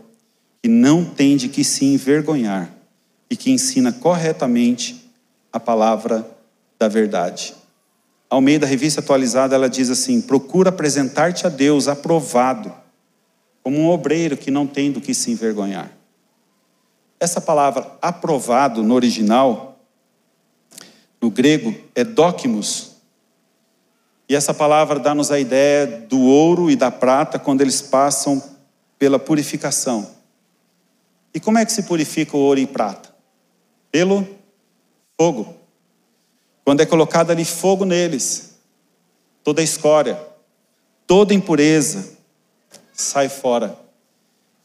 que 0.61 0.69
não 0.69 1.05
tem 1.05 1.37
de 1.37 1.49
que 1.49 1.63
se 1.63 1.85
envergonhar 1.85 2.73
e 3.29 3.35
que 3.35 3.51
ensina 3.51 3.91
corretamente 3.91 5.11
a 5.51 5.59
palavra 5.59 6.27
da 6.77 6.87
verdade. 6.87 7.55
Ao 8.29 8.41
meio 8.41 8.59
da 8.59 8.67
revista 8.67 8.99
atualizada, 8.99 9.55
ela 9.55 9.69
diz 9.69 9.89
assim: 9.89 10.21
procura 10.21 10.69
apresentar-te 10.69 11.45
a 11.45 11.49
Deus 11.49 11.87
aprovado, 11.87 12.73
como 13.63 13.79
um 13.79 13.89
obreiro 13.89 14.35
que 14.35 14.51
não 14.51 14.67
tem 14.67 14.91
do 14.91 14.99
que 14.99 15.13
se 15.13 15.31
envergonhar. 15.31 15.91
Essa 17.19 17.39
palavra 17.39 17.97
aprovado 18.01 18.83
no 18.83 18.93
original, 18.93 19.79
no 21.21 21.29
grego, 21.29 21.73
é 21.95 22.03
dokimos. 22.03 22.94
E 24.27 24.35
essa 24.35 24.53
palavra 24.53 24.99
dá-nos 24.99 25.31
a 25.31 25.39
ideia 25.39 25.85
do 25.85 26.19
ouro 26.21 26.71
e 26.71 26.75
da 26.75 26.89
prata 26.89 27.37
quando 27.37 27.61
eles 27.61 27.81
passam 27.81 28.41
pela 28.97 29.19
purificação. 29.19 30.09
E 31.33 31.39
como 31.39 31.57
é 31.57 31.65
que 31.65 31.71
se 31.71 31.83
purifica 31.83 32.35
o 32.35 32.39
ouro 32.39 32.59
e 32.59 32.65
prata? 32.65 33.13
Pelo 33.91 34.27
fogo. 35.19 35.55
Quando 36.63 36.81
é 36.81 36.85
colocado 36.85 37.29
ali 37.31 37.45
fogo 37.45 37.85
neles, 37.85 38.55
toda 39.43 39.61
escória, 39.61 40.19
toda 41.05 41.33
impureza 41.33 42.15
sai 42.93 43.29
fora. 43.29 43.77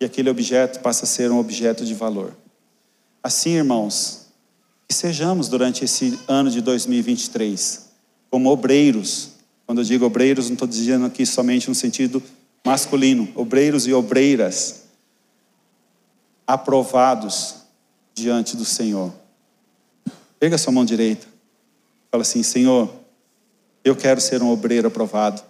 E 0.00 0.04
aquele 0.04 0.30
objeto 0.30 0.80
passa 0.80 1.04
a 1.04 1.08
ser 1.08 1.30
um 1.30 1.38
objeto 1.38 1.84
de 1.84 1.92
valor. 1.92 2.34
Assim, 3.22 3.50
irmãos, 3.50 4.28
que 4.88 4.94
sejamos 4.94 5.48
durante 5.48 5.84
esse 5.84 6.18
ano 6.26 6.50
de 6.50 6.62
2023 6.62 7.90
como 8.30 8.48
obreiros. 8.48 9.32
Quando 9.70 9.82
eu 9.82 9.84
digo 9.84 10.04
obreiros, 10.04 10.46
não 10.46 10.54
estou 10.54 10.66
dizendo 10.66 11.06
aqui 11.06 11.24
somente 11.24 11.68
no 11.68 11.76
sentido 11.76 12.20
masculino, 12.66 13.28
obreiros 13.36 13.86
e 13.86 13.92
obreiras 13.92 14.86
aprovados 16.44 17.54
diante 18.12 18.56
do 18.56 18.64
Senhor. 18.64 19.14
Pega 20.40 20.58
sua 20.58 20.72
mão 20.72 20.84
direita. 20.84 21.24
Fala 22.10 22.22
assim: 22.22 22.42
Senhor, 22.42 22.92
eu 23.84 23.94
quero 23.94 24.20
ser 24.20 24.42
um 24.42 24.50
obreiro 24.50 24.88
aprovado. 24.88 25.40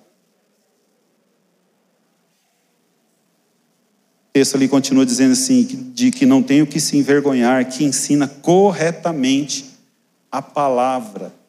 O 4.28 4.32
texto 4.34 4.54
ali 4.54 4.68
continua 4.68 5.06
dizendo 5.06 5.32
assim: 5.32 5.62
de 5.94 6.10
que 6.10 6.26
não 6.26 6.42
tenho 6.42 6.66
que 6.66 6.78
se 6.78 6.94
envergonhar, 6.94 7.66
que 7.70 7.84
ensina 7.84 8.28
corretamente 8.28 9.78
a 10.30 10.42
palavra. 10.42 11.39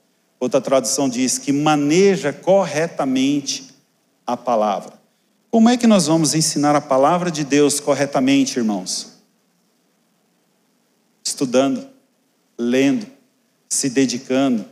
Outra 0.42 0.60
tradução 0.60 1.08
diz 1.08 1.38
que 1.38 1.54
maneja 1.54 2.34
corretamente 2.34 3.70
a 4.26 4.36
palavra. 4.36 5.00
Como 5.52 5.70
é 5.70 5.78
que 5.78 5.86
nós 5.86 6.08
vamos 6.08 6.34
ensinar 6.34 6.76
a 6.76 6.82
palavra 6.82 7.30
de 7.30 7.44
Deus 7.44 7.80
corretamente, 7.80 8.58
irmãos? 8.58 9.20
Estudando, 11.24 11.88
lendo, 12.58 13.06
se 13.70 13.88
dedicando, 13.88 14.66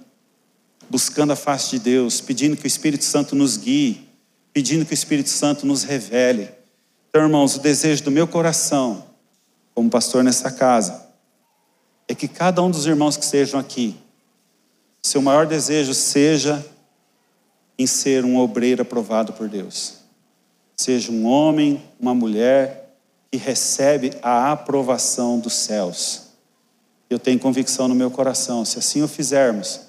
buscando 0.89 1.34
a 1.34 1.36
face 1.36 1.69
de 1.69 1.79
Deus, 1.79 2.19
pedindo 2.19 2.58
que 2.58 2.63
o 2.63 2.67
Espírito 2.67 3.03
Santo 3.03 3.36
nos 3.36 3.55
guie, 3.55 4.10
pedindo 4.51 4.84
que 4.84 4.91
o 4.91 4.95
Espírito 4.95 5.29
Santo 5.29 5.67
nos 5.67 5.84
revele. 5.84 6.49
Então, 7.10 7.21
irmãos, 7.21 7.58
o 7.58 7.60
desejo 7.60 8.05
do 8.05 8.10
meu 8.10 8.27
coração, 8.27 9.05
como 9.75 9.88
pastor 9.88 10.23
nessa 10.23 10.49
casa, 10.49 11.10
é 12.08 12.15
que 12.15 12.27
cada 12.27 12.60
um 12.63 12.71
dos 12.71 12.88
irmãos 12.88 13.15
que 13.15 13.23
estejam 13.23 13.60
aqui, 13.60 13.95
seu 15.02 15.22
maior 15.22 15.46
desejo 15.46 15.94
seja 15.94 16.66
em 17.78 17.88
ser 17.88 18.26
um 18.26 18.38
obreiro 18.38 18.82
aprovado 18.82 19.34
por 19.34 19.48
Deus. 19.48 19.96
Seja 20.76 21.12
um 21.12 21.26
homem, 21.26 21.82
uma 22.00 22.14
mulher 22.14 22.96
que 23.32 23.38
recebe 23.38 24.14
a 24.22 24.52
aprovação 24.52 25.40
dos 25.40 25.54
céus. 25.54 26.24
Eu 27.10 27.18
tenho 27.18 27.40
convicção 27.40 27.88
no 27.88 27.96
meu 27.96 28.12
coração, 28.12 28.66
se 28.66 28.78
assim 28.78 29.02
o 29.02 29.08
fizermos, 29.08 29.82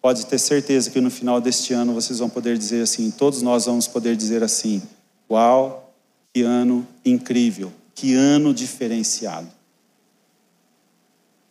pode 0.00 0.26
ter 0.26 0.38
certeza 0.38 0.90
que 0.90 1.00
no 1.00 1.10
final 1.10 1.40
deste 1.40 1.72
ano 1.74 1.92
vocês 1.92 2.18
vão 2.18 2.28
poder 2.28 2.56
dizer 2.56 2.82
assim, 2.82 3.10
todos 3.10 3.42
nós 3.42 3.66
vamos 3.66 3.86
poder 3.86 4.16
dizer 4.16 4.42
assim: 4.42 4.82
Uau, 5.30 5.92
que 6.32 6.42
ano 6.42 6.86
incrível, 7.04 7.72
que 7.94 8.14
ano 8.14 8.54
diferenciado. 8.54 9.48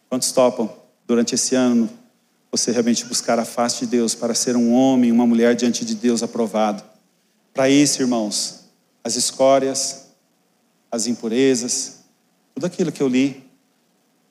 Quantos 0.10 0.32
topam 0.32 0.69
durante 1.06 1.36
esse 1.36 1.56
ano 1.56 1.89
você 2.51 2.71
realmente 2.71 3.05
buscar 3.05 3.39
a 3.39 3.45
face 3.45 3.81
de 3.81 3.88
Deus 3.88 4.15
para 4.15 4.33
ser 4.33 4.55
um 4.55 4.73
homem, 4.73 5.12
uma 5.12 5.25
mulher 5.25 5.55
diante 5.55 5.83
de 5.83 5.95
Deus 5.95 6.23
aprovado? 6.23 6.83
Para 7.53 7.69
isso, 7.69 8.01
irmãos, 8.01 8.65
as 9.03 9.15
escórias, 9.15 10.07
as 10.91 11.07
impurezas, 11.07 11.99
tudo 12.53 12.65
aquilo 12.65 12.91
que 12.91 13.01
eu 13.01 13.07
li, 13.07 13.43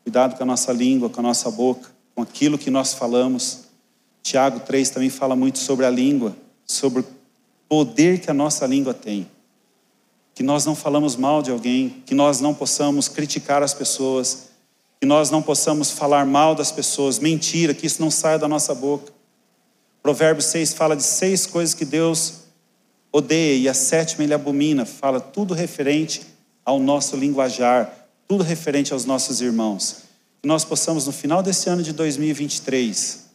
cuidado 0.03 0.37
com 0.37 0.43
a 0.43 0.47
nossa 0.47 0.73
língua, 0.73 1.11
com 1.11 1.21
a 1.21 1.23
nossa 1.23 1.51
boca, 1.51 1.91
com 2.15 2.23
aquilo 2.23 2.59
que 2.59 2.71
nós 2.71 2.95
falamos. 2.95 3.65
Tiago 4.23 4.61
3 4.61 4.91
também 4.91 5.11
fala 5.11 5.37
muito 5.37 5.59
sobre 5.59 5.87
a 5.87 5.91
língua, 5.91 6.37
sobre 6.65 7.01
o 7.01 7.07
poder 7.69 8.21
que 8.21 8.31
a 8.31 8.35
nossa 8.35 8.67
língua 8.67 8.95
tem 8.95 9.29
que 10.37 10.43
nós 10.43 10.67
não 10.67 10.77
falamos 10.77 11.17
mal 11.17 11.41
de 11.41 11.51
alguém, 11.51 12.03
que 12.05 12.15
nós 12.15 12.43
não 12.43 12.53
possamos 12.53 13.09
criticar 13.09 13.63
as 13.63 13.73
pessoas, 13.73 14.46
que 15.01 15.07
nós 15.07 15.31
não 15.31 15.43
possamos 15.43 15.91
falar 15.91 16.25
mal 16.25 16.55
das 16.55 16.73
pessoas, 16.73 17.19
mentira, 17.19 17.75
que 17.75 17.87
isso 17.87 18.01
não 18.01 18.11
saia 18.11 18.39
da 18.39 18.49
nossa 18.49 18.75
boca. 18.75 19.13
Provérbios 20.03 20.47
6 20.47 20.73
fala 20.73 20.97
de 20.97 21.03
seis 21.03 21.47
coisas 21.47 21.75
que 21.75 21.85
Deus 21.85 22.45
odeia 23.13 23.57
e 23.57 23.69
a 23.69 23.75
sétima 23.75 24.25
ele 24.25 24.35
abomina, 24.35 24.85
fala 24.85 25.21
tudo 25.21 25.55
referente 25.55 26.23
ao 26.65 26.79
nosso 26.79 27.17
linguajar, 27.17 28.09
tudo 28.29 28.43
referente 28.43 28.93
aos 28.93 29.05
nossos 29.05 29.41
irmãos. 29.41 30.05
Que 30.43 30.49
nós 30.49 30.65
possamos, 30.65 31.07
no 31.07 31.13
final 31.13 31.43
desse 31.43 31.69
ano 31.69 31.83
de 31.83 31.93
2023, 31.93 33.27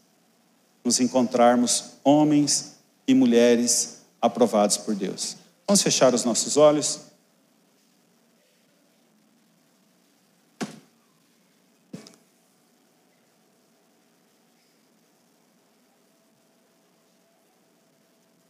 nos 0.84 1.00
encontrarmos 1.00 1.92
homens 2.04 2.74
e 3.08 3.14
mulheres 3.14 4.02
aprovados 4.22 4.78
por 4.78 4.96
Deus. 4.96 5.36
Vamos 5.68 5.82
fechar 5.82 6.14
os 6.14 6.24
nossos 6.24 6.58
olhos. 6.58 7.11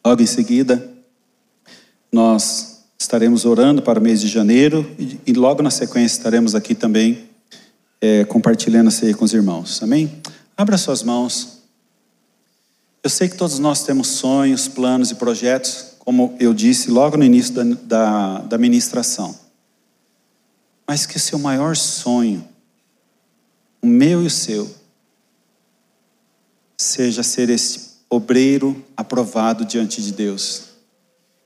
Logo 0.06 0.22
em 0.22 0.26
seguida, 0.26 0.92
nós 2.12 2.84
estaremos 3.00 3.46
orando 3.46 3.82
para 3.82 4.00
o 4.00 4.04
mês 4.04 4.22
de 4.22 4.28
janeiro 4.28 4.90
e, 5.26 5.34
logo 5.34 5.62
na 5.62 5.72
sequência 5.72 6.18
estaremos 6.18 6.56
aqui 6.56 6.76
também 6.76 7.30
é, 8.00 8.26
compartilhando 8.26 8.88
a 8.88 8.92
ceia 8.92 9.16
com 9.16 9.26
os 9.26 9.34
irmãos. 9.34 9.82
Amém? 9.84 10.22
Abra 10.58 10.78
suas 10.78 11.04
mãos. 11.04 11.62
Eu 13.04 13.10
sei 13.10 13.30
que 13.30 13.36
todos 13.36 13.60
nós 13.60 13.84
temos 13.84 14.08
sonhos, 14.08 14.68
planos 14.68 15.12
e 15.12 15.16
projetos 15.16 15.92
como 16.04 16.36
eu 16.40 16.54
disse 16.54 16.90
logo 16.90 17.16
no 17.16 17.24
início 17.24 17.54
da, 17.54 17.64
da, 17.64 18.38
da 18.40 18.58
ministração. 18.58 19.38
Mas 20.88 21.06
que 21.06 21.18
o 21.18 21.20
seu 21.20 21.38
maior 21.38 21.76
sonho, 21.76 22.48
o 23.82 23.88
meu 23.88 24.24
e 24.24 24.26
o 24.26 24.30
seu, 24.30 24.70
seja 26.76 27.22
ser 27.22 27.50
esse 27.52 27.91
obreiro 28.12 28.84
aprovado 28.98 29.64
diante 29.64 30.02
de 30.02 30.12
Deus. 30.12 30.64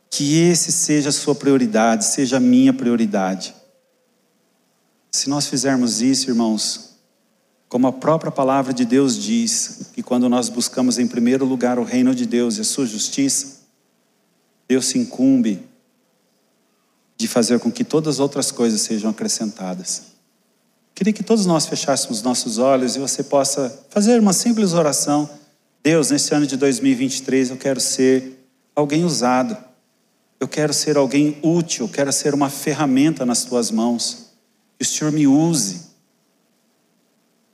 Que 0.09 0.39
esse 0.39 0.71
seja 0.71 1.09
a 1.09 1.11
sua 1.11 1.35
prioridade, 1.35 2.05
seja 2.05 2.37
a 2.37 2.39
minha 2.39 2.73
prioridade. 2.73 3.53
Se 5.11 5.29
nós 5.29 5.45
fizermos 5.45 6.01
isso, 6.01 6.29
irmãos, 6.29 6.95
como 7.69 7.85
a 7.87 7.93
própria 7.93 8.31
palavra 8.31 8.73
de 8.73 8.83
Deus 8.83 9.15
diz, 9.15 9.91
que 9.93 10.01
quando 10.01 10.27
nós 10.27 10.49
buscamos 10.49 10.97
em 10.97 11.07
primeiro 11.07 11.45
lugar 11.45 11.77
o 11.77 11.83
reino 11.83 12.15
de 12.15 12.25
Deus 12.25 12.57
e 12.57 12.61
a 12.61 12.63
sua 12.63 12.87
justiça, 12.87 13.59
Deus 14.67 14.87
se 14.87 14.97
incumbe 14.97 15.63
de 17.15 17.27
fazer 17.27 17.59
com 17.59 17.71
que 17.71 17.83
todas 17.83 18.15
as 18.15 18.19
outras 18.19 18.51
coisas 18.51 18.81
sejam 18.81 19.11
acrescentadas. 19.11 20.15
Queria 20.95 21.13
que 21.13 21.23
todos 21.23 21.45
nós 21.45 21.65
fechássemos 21.65 22.21
nossos 22.23 22.57
olhos 22.57 22.95
e 22.95 22.99
você 22.99 23.23
possa 23.23 23.85
fazer 23.89 24.19
uma 24.19 24.33
simples 24.33 24.73
oração. 24.73 25.29
Deus, 25.86 26.09
nesse 26.09 26.33
ano 26.33 26.47
de 26.47 26.57
2023, 26.57 27.51
eu 27.51 27.57
quero 27.57 27.79
ser 27.79 28.43
alguém 28.75 29.05
usado. 29.05 29.55
Eu 30.39 30.47
quero 30.47 30.73
ser 30.73 30.97
alguém 30.97 31.38
útil, 31.43 31.88
quero 31.88 32.11
ser 32.11 32.33
uma 32.33 32.49
ferramenta 32.49 33.23
nas 33.23 33.43
tuas 33.43 33.69
mãos. 33.69 34.31
Que 34.79 34.83
o 34.83 34.88
Senhor 34.88 35.11
me 35.11 35.27
use. 35.27 35.81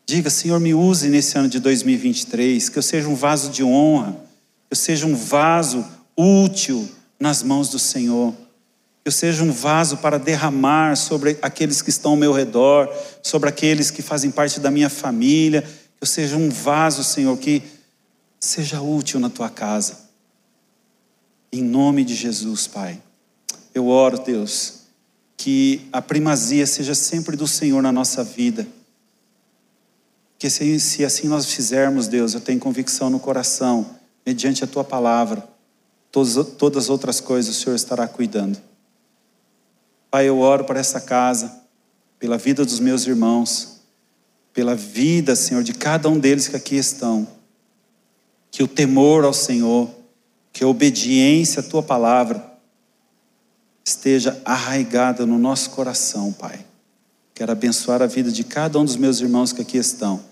Diga, 0.07 0.29
Senhor, 0.29 0.61
me 0.61 0.73
use 0.73 1.09
nesse 1.09 1.37
ano 1.37 1.49
de 1.49 1.59
2023, 1.59 2.69
que 2.69 2.77
eu 2.77 2.81
seja 2.81 3.09
um 3.09 3.15
vaso 3.15 3.51
de 3.51 3.65
honra, 3.65 4.13
que 4.13 4.71
eu 4.71 4.77
seja 4.77 5.05
um 5.05 5.13
vaso 5.13 5.85
útil 6.15 6.87
nas 7.19 7.43
mãos 7.43 7.67
do 7.67 7.79
Senhor. 7.79 8.31
Que 9.03 9.09
eu 9.09 9.11
seja 9.11 9.43
um 9.43 9.51
vaso 9.51 9.97
para 9.97 10.17
derramar 10.17 10.95
sobre 10.95 11.37
aqueles 11.41 11.81
que 11.81 11.89
estão 11.89 12.11
ao 12.11 12.17
meu 12.17 12.31
redor, 12.31 12.89
sobre 13.21 13.49
aqueles 13.49 13.91
que 13.91 14.01
fazem 14.01 14.31
parte 14.31 14.61
da 14.61 14.71
minha 14.71 14.89
família. 14.89 15.63
Que 15.63 16.03
eu 16.03 16.07
seja 16.07 16.37
um 16.37 16.49
vaso, 16.49 17.03
Senhor, 17.03 17.37
que 17.37 17.80
seja 18.41 18.81
útil 18.81 19.19
na 19.19 19.29
tua 19.29 19.49
casa. 19.49 20.09
Em 21.51 21.63
nome 21.63 22.03
de 22.03 22.15
Jesus, 22.15 22.65
Pai. 22.65 22.99
Eu 23.73 23.87
oro, 23.87 24.19
Deus, 24.19 24.81
que 25.37 25.87
a 25.93 26.01
primazia 26.01 26.65
seja 26.65 26.95
sempre 26.95 27.37
do 27.37 27.47
Senhor 27.47 27.81
na 27.81 27.91
nossa 27.91 28.23
vida. 28.23 28.67
Que 30.39 30.49
se, 30.49 30.79
se 30.79 31.05
assim 31.05 31.27
nós 31.27 31.45
fizermos, 31.45 32.07
Deus, 32.07 32.33
eu 32.33 32.41
tenho 32.41 32.59
convicção 32.59 33.11
no 33.11 33.19
coração, 33.19 33.97
mediante 34.25 34.63
a 34.63 34.67
tua 34.67 34.83
palavra, 34.83 35.47
todas, 36.11 36.35
todas 36.57 36.85
as 36.85 36.89
outras 36.89 37.19
coisas 37.19 37.55
o 37.55 37.59
Senhor 37.59 37.75
estará 37.75 38.07
cuidando. 38.07 38.59
Pai, 40.09 40.27
eu 40.27 40.39
oro 40.39 40.65
por 40.65 40.75
essa 40.75 40.99
casa, 40.99 41.61
pela 42.17 42.37
vida 42.37 42.65
dos 42.65 42.79
meus 42.79 43.05
irmãos, 43.05 43.81
pela 44.51 44.75
vida, 44.75 45.35
Senhor, 45.35 45.63
de 45.63 45.73
cada 45.73 46.09
um 46.09 46.19
deles 46.19 46.47
que 46.47 46.55
aqui 46.55 46.75
estão. 46.75 47.27
Que 48.51 48.61
o 48.61 48.67
temor 48.67 49.23
ao 49.23 49.33
Senhor, 49.33 49.89
que 50.53 50.63
a 50.63 50.67
obediência 50.67 51.61
à 51.61 51.63
tua 51.63 51.81
palavra 51.81 52.51
esteja 53.83 54.39
arraigada 54.45 55.25
no 55.25 55.39
nosso 55.39 55.71
coração, 55.71 56.31
Pai. 56.31 56.65
Quero 57.33 57.51
abençoar 57.51 58.01
a 58.01 58.05
vida 58.05 58.31
de 58.31 58.43
cada 58.43 58.77
um 58.77 58.85
dos 58.85 58.97
meus 58.97 59.19
irmãos 59.19 59.51
que 59.51 59.61
aqui 59.61 59.77
estão, 59.77 60.23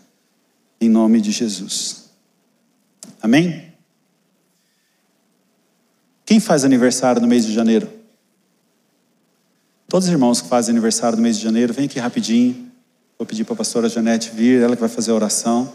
em 0.80 0.90
nome 0.90 1.20
de 1.22 1.32
Jesus. 1.32 2.10
Amém? 3.22 3.74
Quem 6.26 6.40
faz 6.40 6.64
aniversário 6.64 7.22
no 7.22 7.28
mês 7.28 7.46
de 7.46 7.52
janeiro? 7.52 7.90
Todos 9.88 10.08
os 10.08 10.12
irmãos 10.12 10.40
que 10.40 10.48
fazem 10.48 10.72
aniversário 10.72 11.16
no 11.16 11.24
mês 11.24 11.38
de 11.38 11.44
janeiro, 11.44 11.74
vem 11.74 11.86
aqui 11.86 11.98
rapidinho. 11.98 12.70
Vou 13.18 13.26
pedir 13.26 13.44
para 13.44 13.56
a 13.56 13.58
pastora 13.58 13.90
Janete 13.90 14.30
vir, 14.30 14.62
ela 14.62 14.76
que 14.76 14.80
vai 14.80 14.90
fazer 14.90 15.10
a 15.10 15.16
oração. 15.16 15.74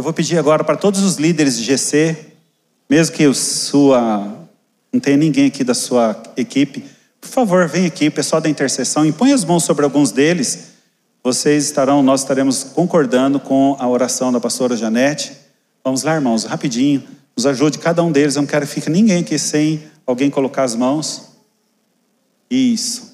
Eu 0.00 0.02
vou 0.02 0.14
pedir 0.14 0.38
agora 0.38 0.64
para 0.64 0.78
todos 0.78 1.02
os 1.02 1.16
líderes 1.16 1.58
de 1.58 1.62
GC, 1.62 2.16
mesmo 2.88 3.14
que 3.14 3.26
o 3.26 3.34
sua 3.34 4.48
não 4.90 4.98
tenha 4.98 5.18
ninguém 5.18 5.44
aqui 5.44 5.62
da 5.62 5.74
sua 5.74 6.16
equipe, 6.38 6.86
por 7.20 7.28
favor, 7.28 7.68
vem 7.68 7.84
aqui, 7.84 8.08
pessoal 8.08 8.40
da 8.40 8.48
intercessão, 8.48 9.04
e 9.04 9.12
põe 9.12 9.30
as 9.34 9.44
mãos 9.44 9.62
sobre 9.62 9.84
alguns 9.84 10.10
deles. 10.10 10.70
Vocês 11.22 11.66
estarão, 11.66 12.02
nós 12.02 12.22
estaremos 12.22 12.64
concordando 12.64 13.38
com 13.38 13.76
a 13.78 13.86
oração 13.86 14.32
da 14.32 14.40
pastora 14.40 14.74
Janete. 14.74 15.32
Vamos 15.84 16.02
lá, 16.02 16.14
irmãos, 16.14 16.44
rapidinho. 16.44 17.02
Nos 17.36 17.44
ajude 17.44 17.78
cada 17.78 18.02
um 18.02 18.10
deles. 18.10 18.36
Eu 18.36 18.40
não 18.40 18.48
quero 18.48 18.66
que 18.66 18.72
fique 18.72 18.88
ninguém 18.88 19.18
aqui 19.18 19.38
sem 19.38 19.82
alguém 20.06 20.30
colocar 20.30 20.62
as 20.62 20.74
mãos. 20.74 21.32
Isso. 22.50 23.09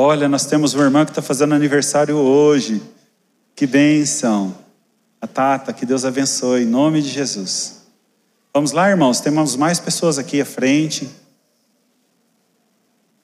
Olha, 0.00 0.28
nós 0.28 0.46
temos 0.46 0.74
uma 0.74 0.84
irmã 0.84 1.04
que 1.04 1.10
está 1.10 1.20
fazendo 1.20 1.56
aniversário 1.56 2.14
hoje. 2.14 2.80
Que 3.56 3.66
bênção. 3.66 4.56
A 5.20 5.26
Tata, 5.26 5.72
que 5.72 5.84
Deus 5.84 6.04
abençoe, 6.04 6.62
em 6.62 6.66
nome 6.66 7.02
de 7.02 7.08
Jesus. 7.08 7.82
Vamos 8.54 8.70
lá, 8.70 8.88
irmãos, 8.88 9.20
temos 9.20 9.56
mais 9.56 9.80
pessoas 9.80 10.16
aqui 10.16 10.40
à 10.40 10.44
frente. 10.44 11.10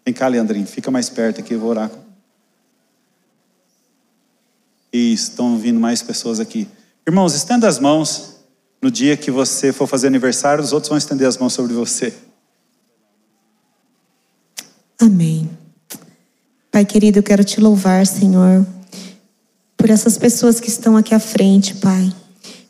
Vem 0.04 0.12
cá, 0.12 0.26
Leandrinho, 0.26 0.66
fica 0.66 0.90
mais 0.90 1.08
perto 1.08 1.40
aqui, 1.40 1.54
eu 1.54 1.60
vou 1.60 1.70
orar. 1.70 1.92
Isso, 4.92 5.30
estão 5.30 5.56
vindo 5.56 5.78
mais 5.78 6.02
pessoas 6.02 6.40
aqui. 6.40 6.68
Irmãos, 7.06 7.34
estenda 7.34 7.68
as 7.68 7.78
mãos. 7.78 8.40
No 8.82 8.90
dia 8.90 9.16
que 9.16 9.30
você 9.30 9.72
for 9.72 9.86
fazer 9.86 10.08
aniversário, 10.08 10.62
os 10.62 10.72
outros 10.72 10.88
vão 10.88 10.98
estender 10.98 11.28
as 11.28 11.38
mãos 11.38 11.52
sobre 11.52 11.72
você. 11.72 12.12
Amém. 15.00 15.63
Pai 16.74 16.84
querido, 16.84 17.20
eu 17.20 17.22
quero 17.22 17.44
te 17.44 17.60
louvar, 17.60 18.04
Senhor, 18.04 18.66
por 19.76 19.90
essas 19.90 20.18
pessoas 20.18 20.58
que 20.58 20.68
estão 20.68 20.96
aqui 20.96 21.14
à 21.14 21.20
frente, 21.20 21.76
Pai 21.76 22.12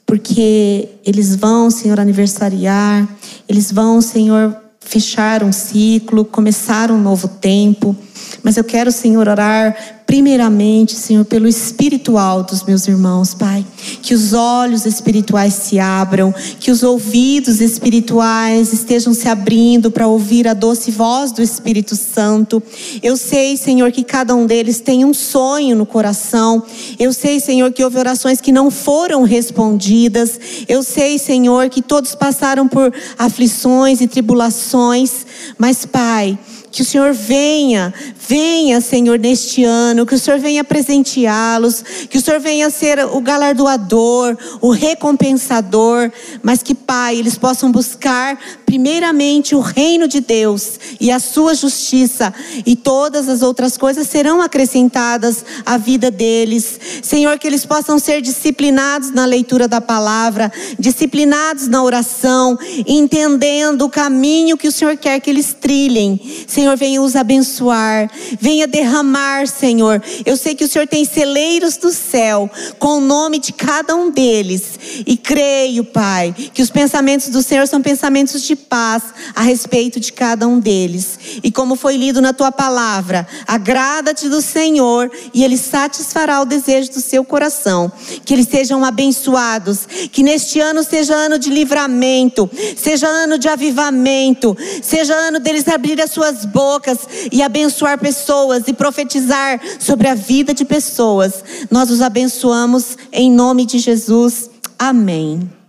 porque 0.05 0.91
eles 1.07 1.35
vão, 1.35 1.71
Senhor, 1.71 1.99
aniversariar, 1.99 3.09
eles 3.49 3.73
vão, 3.73 4.03
Senhor, 4.03 4.55
fechar 4.79 5.43
um 5.43 5.51
ciclo, 5.51 6.23
começar 6.23 6.91
um 6.91 7.01
novo 7.01 7.29
tempo. 7.29 7.97
Mas 8.43 8.57
eu 8.57 8.65
quero, 8.65 8.93
Senhor, 8.93 9.29
orar 9.29 9.77
primeiramente, 10.07 10.95
Senhor, 10.95 11.25
pelo 11.25 11.49
espiritual 11.49 12.43
dos 12.43 12.63
meus 12.63 12.87
irmãos, 12.87 13.35
Pai. 13.35 13.65
Que 14.03 14.15
os 14.15 14.33
olhos 14.33 14.87
espirituais 14.87 15.55
se 15.55 15.79
abram, 15.79 16.33
que 16.61 16.71
os 16.71 16.83
ouvidos 16.83 17.61
espirituais 17.61 18.73
estejam 18.73 19.15
se 19.15 19.29
abrindo 19.29 19.91
para 19.91 20.07
ouvir 20.07 20.47
a 20.47 20.55
doce 20.55 20.91
voz 20.91 21.33
do 21.33 21.43
Espírito 21.43 21.97
Santo. 21.97 22.63
Eu 23.03 23.17
sei, 23.17 23.57
Senhor, 23.57 23.91
que 23.91 24.05
cada 24.05 24.35
um 24.35 24.47
deles 24.47 24.81
tem 24.81 25.05
um 25.05 25.15
sonho 25.15 25.75
no 25.75 25.87
coração. 25.87 26.63
Eu 26.99 27.13
sei, 27.13 27.41
Senhor, 27.41 27.73
que 27.73 27.83
houve 27.83 27.99
orações 27.99 28.41
que 28.41 28.53
não 28.53 28.71
foram 28.71 29.23
respondidas. 29.23 30.39
Eu 30.69 30.83
sei, 30.83 31.19
Senhor, 31.19 31.69
que 31.71 31.83
todos 31.83 32.15
passaram 32.15 32.69
por 32.69 32.93
aflições 33.19 34.01
e 34.01 34.07
tribulações. 34.07 35.27
Mas, 35.59 35.85
Pai, 35.85 36.39
que 36.75 36.83
o 36.83 36.85
Senhor 36.85 37.13
venha, 37.13 37.95
venha, 38.27 38.81
Senhor, 38.81 39.19
neste 39.19 39.65
ano, 39.65 40.07
que 40.07 40.15
o 40.15 40.19
Senhor 40.19 40.39
venha 40.39 40.65
presenteá-los, 40.65 41.83
que 42.09 42.19
o 42.19 42.21
Senhor 42.21 42.41
venha 42.41 42.71
ser 42.71 42.99
o 43.05 43.21
galardoador, 43.21 44.37
o 44.61 44.71
recompensador, 44.71 46.11
mas 46.43 46.63
que, 46.63 46.75
Pai, 46.75 47.17
eles 47.17 47.37
possam 47.37 47.71
buscar 47.71 48.39
primeiramente 48.65 49.55
o 49.55 49.61
reino 49.61 50.09
de 50.09 50.21
Deus 50.21 50.81
e 51.01 51.11
a 51.11 51.19
sua 51.19 51.55
justiça, 51.55 52.33
e 52.65 52.75
todas 52.75 53.29
as 53.29 53.43
outras 53.43 53.77
coisas 53.77 54.09
serão 54.09 54.41
acrescentadas 54.41 55.45
à 55.65 55.77
vida 55.77 56.11
deles. 56.11 56.81
Senhor, 57.03 57.39
que 57.39 57.47
eles 57.47 57.67
possam 57.67 57.99
ser 57.99 58.21
disciplinados 58.21 59.11
na 59.11 59.25
leitura 59.25 59.69
da 59.69 59.81
palavra, 59.81 60.53
disciplinados 60.79 61.69
na 61.69 61.83
oração, 61.83 62.59
entendendo 62.87 63.83
o 63.83 63.91
caminho 63.91 64.57
que 64.57 64.69
o 64.69 64.73
Senhor 64.73 64.97
quer 64.97 65.21
que 65.21 65.31
eles 65.31 65.55
trilhem. 65.61 66.21
Senhor, 66.47 66.77
venha 66.77 67.03
os 67.03 67.15
abençoar, 67.15 68.11
venha 68.41 68.67
derramar, 68.67 69.47
Senhor. 69.47 70.03
Eu 70.25 70.37
sei 70.37 70.55
que 70.55 70.65
o 70.65 70.69
Senhor 70.69 70.87
tem 70.87 71.05
celeiros 71.05 71.77
do 71.77 71.93
céu 71.93 72.51
com 72.79 72.99
o 72.99 73.01
nome 73.01 73.39
de 73.39 73.53
cada 73.53 73.95
um 73.95 74.11
deles, 74.11 74.63
e 75.07 75.17
creio, 75.17 75.85
Pai, 75.85 76.35
que 76.53 76.63
os 76.63 76.71
pensamentos 76.71 77.29
do 77.29 77.43
Senhor 77.43 77.67
são 77.67 77.81
pensamentos 77.81 78.43
de 78.43 78.57
paz 78.57 79.03
a 79.35 79.43
respeito 79.43 79.99
de 79.99 80.13
cada 80.13 80.47
um 80.47 80.59
deles. 80.59 81.19
E 81.43 81.51
como 81.51 81.77
foi 81.77 81.97
lido 81.97 82.21
na 82.21 82.33
tua 82.33 82.53
palavra, 82.53 83.27
agrada-te 83.47 84.29
do 84.29 84.41
Senhor 84.41 85.11
e 85.33 85.45
ele 85.45 85.57
satisfará 85.57 86.41
o 86.41 86.45
desejo 86.45 86.93
do 86.93 87.01
seu 87.01 87.25
coração. 87.25 87.91
Que 88.25 88.35
eles 88.35 88.49
sejam 88.49 88.85
abençoados, 88.85 89.87
que 90.13 90.23
neste 90.23 90.61
ano 90.61 90.83
seja 90.83 91.15
ano 91.15 91.39
de 91.39 91.51
livramento, 91.51 92.51
seja 92.77 93.07
ano 93.07 93.39
de 93.39 93.49
avivamento, 93.49 94.57
seja 94.83 95.15
ano 95.15 95.39
deles 95.41 95.67
abrir 95.69 96.01
as 96.01 96.11
suas 96.11 96.45
bocas 96.45 96.99
e 97.33 97.43
abençoar 97.43 97.99
pessoas 98.05 98.65
e 98.69 98.75
profetizar 98.75 99.59
sobre 99.81 100.09
a 100.09 100.15
vida 100.15 100.53
de 100.53 100.63
pessoas. 100.63 101.43
Nós 101.71 101.91
os 101.91 102.03
abençoamos 102.03 102.99
em 103.11 103.33
nome 103.33 103.65
de 103.65 103.79
Jesus. 103.79 104.51
Amém. 104.79 105.64